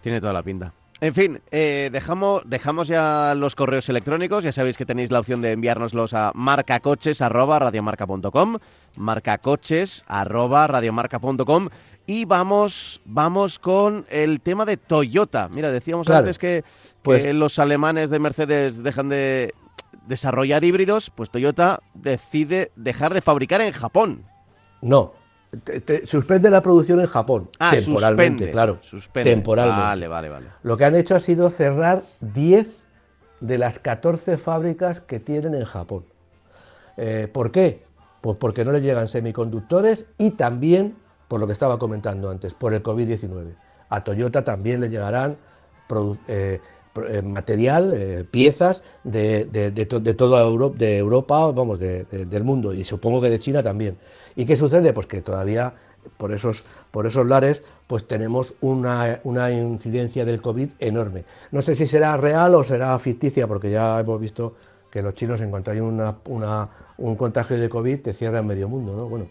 [0.00, 0.72] Tiene toda la pinta.
[1.00, 4.44] En fin, eh, dejamos, dejamos ya los correos electrónicos.
[4.44, 8.58] Ya sabéis que tenéis la opción de enviárnoslos a marcacoches.radiomarca.com
[8.96, 11.68] marcacoches.radiomarca.com
[12.06, 15.48] y vamos, vamos con el tema de Toyota.
[15.48, 16.64] Mira, decíamos antes que,
[17.02, 19.54] pues, los alemanes de Mercedes dejan de
[20.10, 24.24] desarrollar híbridos, pues Toyota decide dejar de fabricar en Japón.
[24.82, 25.12] No,
[26.04, 27.48] suspende la producción en Japón.
[27.60, 28.78] Ah, temporalmente, claro.
[28.82, 29.30] Suspende.
[29.30, 29.80] Temporalmente.
[29.80, 30.46] Vale, vale, vale.
[30.64, 32.66] Lo que han hecho ha sido cerrar 10
[33.40, 36.04] de las 14 fábricas que tienen en Japón.
[36.96, 37.84] Eh, ¿Por qué?
[38.20, 40.96] Pues porque no les llegan semiconductores y también,
[41.28, 43.54] por lo que estaba comentando antes, por el COVID-19.
[43.88, 45.36] A Toyota también le llegarán
[46.26, 46.60] eh,
[47.08, 53.30] eh, material, piezas de, de, toda Europa, de Europa, vamos, del mundo y supongo que
[53.30, 53.96] de China también.
[54.36, 54.92] ¿Y qué sucede?
[54.92, 55.74] Pues que todavía
[56.16, 59.20] por esos, por esos lares pues tenemos una,
[59.50, 61.24] incidencia del COVID enorme.
[61.50, 64.54] No sé si será real o será ficticia, porque ya hemos visto
[64.90, 66.16] que los chinos en cuanto hay una,
[66.98, 68.96] un contagio de COVID te cierran medio mundo.
[68.96, 69.08] ¿no?
[69.08, 69.26] Bueno,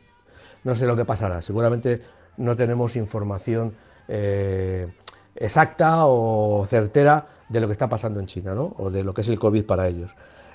[0.64, 1.41] no sé lo que pasará.
[1.41, 2.01] Seguramente
[2.38, 3.74] no tenemos información
[4.07, 4.88] eh,
[5.36, 8.73] exacta o certera de lo que está pasando en China, ¿no?
[8.77, 10.11] o de lo que es el COVID para ellos.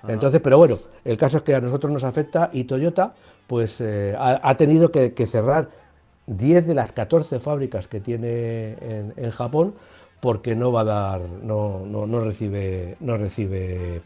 [0.06, 3.14] Entonces, pero bueno, el caso es que a nosotros nos afecta y Toyota
[3.46, 5.68] pues eh, ha, tenido que, cerrar
[6.26, 8.76] 10 de las 14 fábricas que tiene
[9.16, 9.74] en, Japón
[10.20, 14.02] porque no va a dar, no, no, recibe, no recibe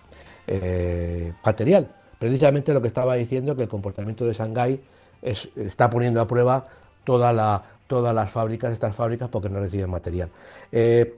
[0.46, 1.88] eh, material.
[2.18, 4.80] Precisamente lo que estaba diciendo que el comportamiento de Shanghái
[5.22, 6.64] está poniendo a prueba
[7.04, 10.28] toda la, todas las fábricas, estas fábricas, porque no reciben material.
[10.70, 11.16] Eh,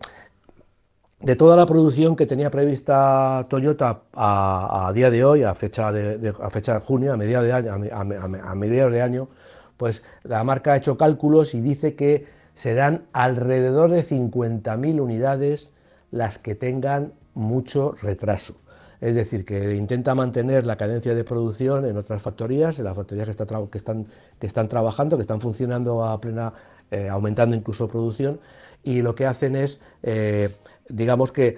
[1.21, 6.33] de toda la producción que tenía prevista Toyota a, día de hoy, a fecha de,
[6.41, 9.29] a fecha de junio, a mediados de año, a, mediados de año,
[9.77, 15.73] pues la marca ha hecho cálculos y dice que serán alrededor de 50.000 unidades
[16.11, 18.55] las que tengan mucho retraso.
[19.01, 23.29] Es decir, que intenta mantener la cadencia de producción en otras factorías, en las factorías
[23.29, 26.53] que, están trabajando, que están funcionando a plena,
[26.91, 28.41] eh, aumentando incluso producción,
[28.85, 30.51] y lo que hacen es eh,
[30.91, 31.57] digamos que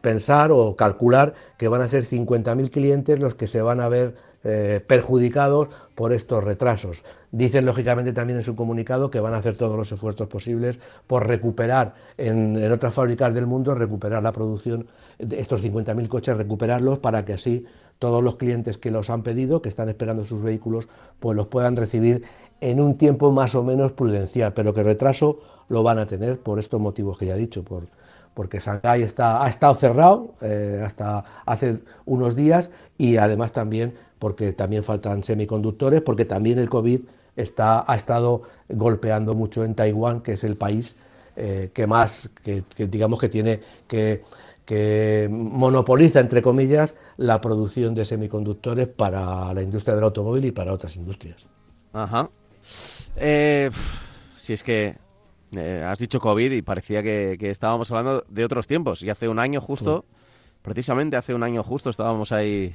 [0.00, 4.14] pensar o calcular que van a ser 50.000 clientes los que se van a ver
[4.44, 7.02] eh, perjudicados por estos retrasos.
[7.32, 10.78] Dicen lógicamente también en su comunicado que van a hacer todos los esfuerzos posibles
[11.08, 14.86] por recuperar en, otras fábricas del mundo, recuperar la producción
[15.18, 17.66] de estos 50.000 coches, recuperarlos para que así
[17.98, 21.74] todos los clientes que los han pedido, que están esperando sus vehículos, pues los puedan
[21.74, 22.22] recibir
[22.60, 26.60] en un tiempo más o menos prudencial, pero que retraso lo van a tener por
[26.60, 27.84] estos motivos que ya he dicho, por
[28.38, 34.52] porque Shanghái está, ha estado cerrado eh, hasta hace unos días y además también porque
[34.52, 37.00] también faltan semiconductores, porque también el COVID
[37.36, 40.96] está, ha estado golpeando mucho en Taiwán, que es el país
[41.36, 44.24] eh, que más, que, digamos que tiene, que,
[44.64, 50.72] que monopoliza, entre comillas, la producción de semiconductores para la industria del automóvil y para
[50.72, 51.46] otras industrias.
[51.92, 52.28] Ajá.
[53.16, 53.70] Eh,
[54.36, 54.96] si es que
[55.56, 59.02] eh, has dicho COVID y parecía que, estábamos hablando de otros tiempos.
[59.02, 60.04] Y hace un año justo,
[60.68, 62.74] precisamente hace un año justo estábamos ahí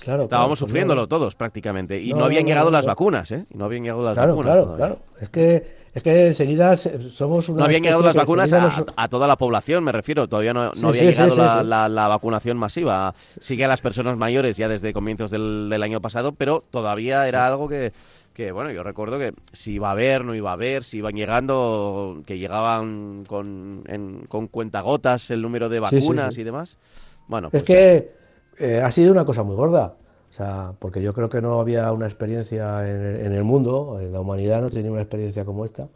[0.00, 2.00] Estábamos pues sufriéndolo todos prácticamente.
[2.00, 3.46] Y no, habían llegado las vacunas, ¿eh?
[3.52, 4.56] no habían llegado las vacunas.
[4.56, 4.98] Claro, claro.
[5.20, 7.58] Es que, es que enseguida somos una.
[7.58, 10.26] No habían llegado las vacunas a, toda la población, me refiero.
[10.28, 13.14] Todavía no, había llegado la, vacunación masiva.
[13.38, 17.68] Sigue a las personas mayores ya desde comienzos del, año pasado, pero todavía era algo
[17.68, 17.92] que,
[18.32, 21.14] que, bueno, yo recuerdo que si iba a haber, no iba a haber, si iban
[21.14, 26.78] llegando, que llegaban con, en, con cuentagotas el número de vacunas y demás.
[27.30, 28.10] Bueno, es pues que
[28.58, 29.94] eh, ha sido una cosa muy gorda.
[30.30, 34.20] O sea, porque yo creo que no había una experiencia en, el mundo, en la
[34.20, 35.86] humanidad no tenía una experiencia como esta.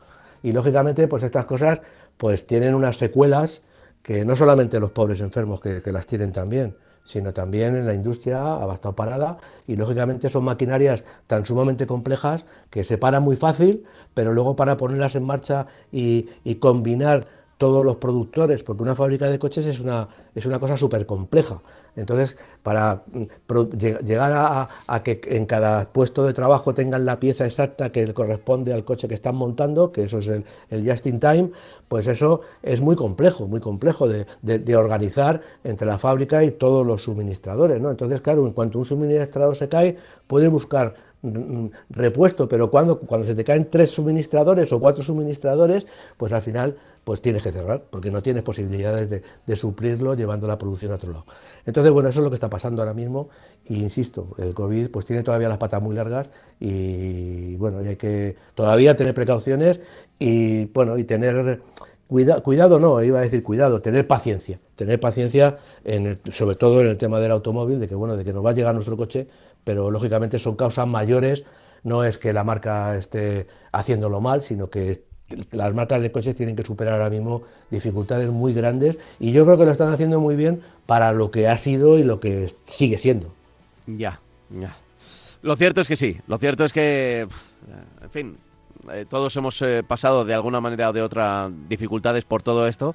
[0.44, 1.80] Y lógicamente, pues estas cosas
[2.18, 3.62] pues tienen unas secuelas
[4.02, 8.54] que no solamente los pobres enfermos que, las tienen también, sino también en la industria
[8.54, 13.84] ha bastado parada y lógicamente son maquinarias tan sumamente complejas que se paran muy fácil,
[14.14, 17.26] pero luego para ponerlas en marcha y, y combinar
[17.64, 21.62] todos los productores, porque una fábrica de coches es una, es una cosa súper compleja.
[21.96, 27.88] Entonces, para mm, llegar a, que en cada puesto de trabajo tengan la pieza exacta
[27.90, 30.44] que corresponde al coche que están montando, que eso es el,
[30.86, 31.52] just in time,
[31.88, 37.02] pues eso es muy complejo, muy complejo de, organizar entre la fábrica y todos los
[37.02, 37.80] suministradores.
[37.80, 37.90] ¿no?
[37.90, 39.96] Entonces, claro, en cuanto un suministrador se cae,
[40.26, 45.02] puede buscar mm, mm, repuesto, pero cuando, cuando se te caen tres suministradores o cuatro
[45.02, 45.86] suministradores,
[46.18, 50.58] pues al final pues tienes que cerrar, porque no tienes posibilidades de, suplirlo llevando la
[50.58, 51.26] producción a otro lado.
[51.66, 53.28] Entonces, bueno, eso es lo que está pasando ahora mismo,
[53.66, 58.36] y insisto, el COVID pues tiene todavía las patas muy largas y bueno, hay que
[58.54, 59.80] todavía tener precauciones
[60.18, 61.60] y bueno, y tener
[62.08, 66.98] cuidado no, iba a decir cuidado, tener paciencia, tener paciencia en sobre todo en el
[66.98, 69.28] tema del automóvil, de que bueno, de que nos va a llegar nuestro coche,
[69.62, 71.44] pero lógicamente son causas mayores,
[71.82, 75.04] no es que la marca esté haciéndolo mal, sino que
[75.52, 79.58] las marcas de coches tienen que superar ahora mismo dificultades muy grandes y yo creo
[79.58, 82.98] que lo están haciendo muy bien para lo que ha sido y lo que sigue
[82.98, 83.32] siendo.
[83.86, 84.20] Ya,
[84.50, 84.76] ya.
[85.42, 87.26] Lo cierto es que sí, lo cierto es que,
[88.02, 88.36] en fin,
[88.92, 92.94] eh, todos hemos eh, pasado de alguna manera o de otra dificultades por todo esto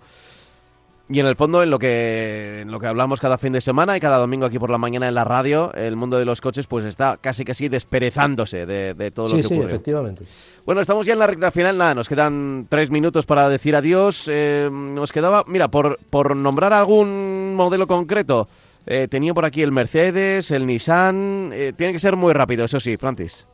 [1.11, 3.97] y en el fondo, en lo que en lo que hablamos cada fin de semana
[3.97, 6.67] y cada domingo aquí por la mañana en la radio, el mundo de los coches
[6.67, 9.59] pues está casi casi desperezándose de, todo lo que ocurre.
[9.61, 10.23] Sí, efectivamente.
[10.67, 14.27] Bueno, estamos ya en la recta final, nada, nos quedan tres minutos para decir adiós.
[14.27, 18.47] Eh, nos quedaba, mira, por, por nombrar algún modelo concreto,
[18.85, 22.79] eh, tenía por aquí el Mercedes, el Nissan, eh, tiene que ser muy rápido, eso
[22.79, 23.47] sí, Francis.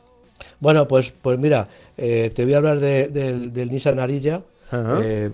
[0.60, 4.42] Bueno, pues, pues mira, te voy a hablar del Nissan Arilla,
[4.72, 5.30] eh,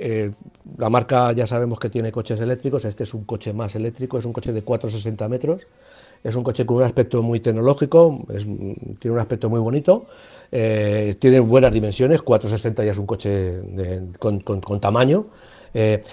[0.00, 0.30] eh,
[0.78, 4.24] la marca ya sabemos que tiene coches eléctricos, este es un coche más eléctrico, es
[4.24, 5.66] un coche de 460 metros,
[6.22, 8.24] es un coche con un aspecto muy tecnológico,
[8.98, 10.06] tiene un aspecto muy bonito,
[10.50, 13.60] eh, tiene buenas dimensiones, 460 ya es un coche
[14.18, 15.26] con, tamaño,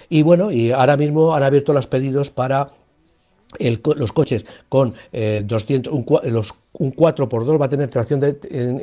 [0.09, 2.71] y bueno, y ahora mismo han abierto los pedidos para
[3.59, 8.23] los coches con 200, un, los un 4x2 va a tener tracción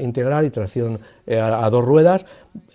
[0.00, 2.26] integral y tracción eh, a, dos ruedas.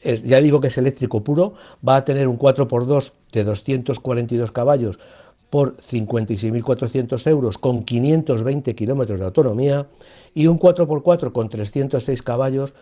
[0.04, 1.54] ya digo que es eléctrico puro.
[1.88, 5.00] Va a tener un 4x2 de 242 caballos
[5.50, 9.86] por 56.400 euros con 520 kilómetros de autonomía
[10.34, 12.74] y un 4x4 con 306 caballos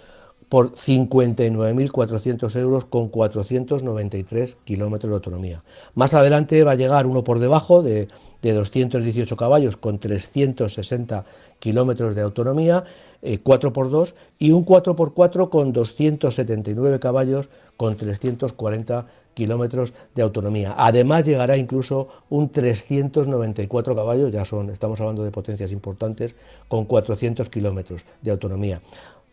[0.48, 5.64] por 59.400 euros con 493 kilómetros de autonomía.
[5.96, 8.08] Más adelante va a llegar uno por debajo de,
[8.42, 11.26] de 218 caballos con 360
[11.60, 12.84] kilómetros de autonomía,
[13.22, 20.76] 4x2 eh, y un 4x4 con 279 caballos con 340 kilómetros de autonomía.
[20.78, 26.36] Además llegará incluso un 394 caballos, ya son, estamos hablando de potencias importantes,
[26.68, 28.82] con 400 kilómetros de autonomía.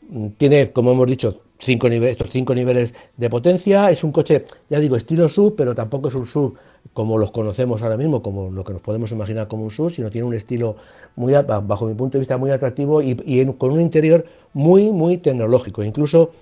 [0.08, 3.90] Mm, tiene, como hemos dicho, cinco estos cinco niveles de potencia.
[3.90, 6.56] Es un coche, ya digo, estilo sub, pero tampoco es un sub
[6.98, 10.10] como los conocemos ahora mismo, como lo que nos podemos imaginar como un sub, sino
[10.10, 10.74] tiene un estilo
[11.14, 15.84] muy, bajo mi punto de vista, muy atractivo y, con un interior muy, muy tecnológico.
[15.84, 16.32] Incluso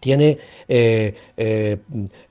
[0.00, 1.76] tiene eh, eh,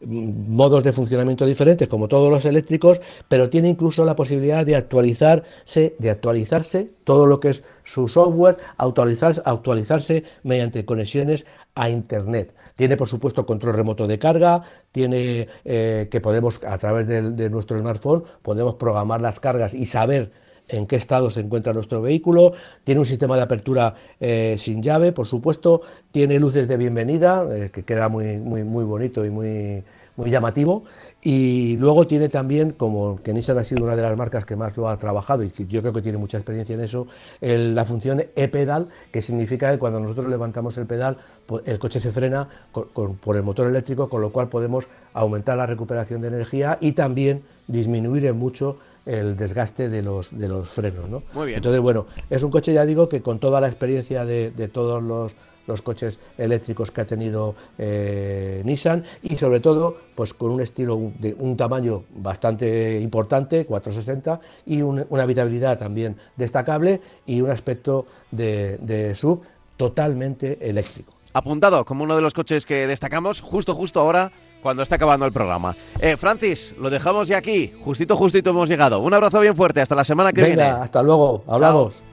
[0.01, 5.93] modos de funcionamiento diferentes como todos los eléctricos, pero tiene incluso la posibilidad de actualizarse,
[5.99, 11.45] de actualizarse todo lo que es su software, actualizarse, actualizarse mediante conexiones
[11.75, 12.51] a internet.
[12.75, 17.79] Tiene, por supuesto, control remoto de carga, tiene eh, que podemos, a través de, nuestro
[17.79, 20.31] smartphone, podemos programar las cargas y saber
[20.67, 22.53] en qué estado se encuentra nuestro vehículo,
[22.83, 27.69] tiene un sistema de apertura eh, sin llave, por supuesto, tiene luces de bienvenida, eh,
[27.71, 29.83] que queda muy, muy, muy bonito y muy,
[30.15, 30.85] muy llamativo,
[31.23, 34.75] y luego tiene también, como que Nissan ha sido una de las marcas que más
[34.75, 37.07] lo ha trabajado y que yo creo que tiene mucha experiencia en eso,
[37.39, 42.11] la función e-pedal, que significa que cuando nosotros levantamos el pedal, pues, el coche se
[42.11, 46.91] frena por el motor eléctrico, con lo cual podemos aumentar la recuperación de energía y
[46.91, 51.09] también disminuir en mucho el desgaste de los, de los frenos.
[51.09, 51.23] ¿no?
[51.33, 51.57] Muy bien.
[51.57, 55.01] Entonces, bueno, es un coche, ya digo, que con toda la experiencia de, de todos
[55.01, 55.33] los,
[55.67, 60.99] los coches eléctricos que ha tenido eh, Nissan y sobre todo pues con un estilo
[61.19, 68.05] de un tamaño bastante importante 460 y un- una habitabilidad también destacable y un aspecto
[68.31, 69.41] de, de sub
[69.77, 74.97] totalmente eléctrico Apuntado como uno de los coches que destacamos justo, justo ahora, cuando está
[74.97, 75.75] acabando el programa.
[75.99, 77.73] Eh, Francis, lo dejamos ya aquí.
[77.83, 78.99] Justito, justito hemos llegado.
[78.99, 79.81] Un abrazo bien fuerte.
[79.81, 80.79] Hasta la semana que venga viene.
[80.83, 82.03] hasta luego hablamos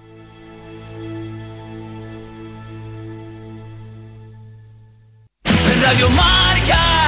[5.80, 6.99] Radio Marca.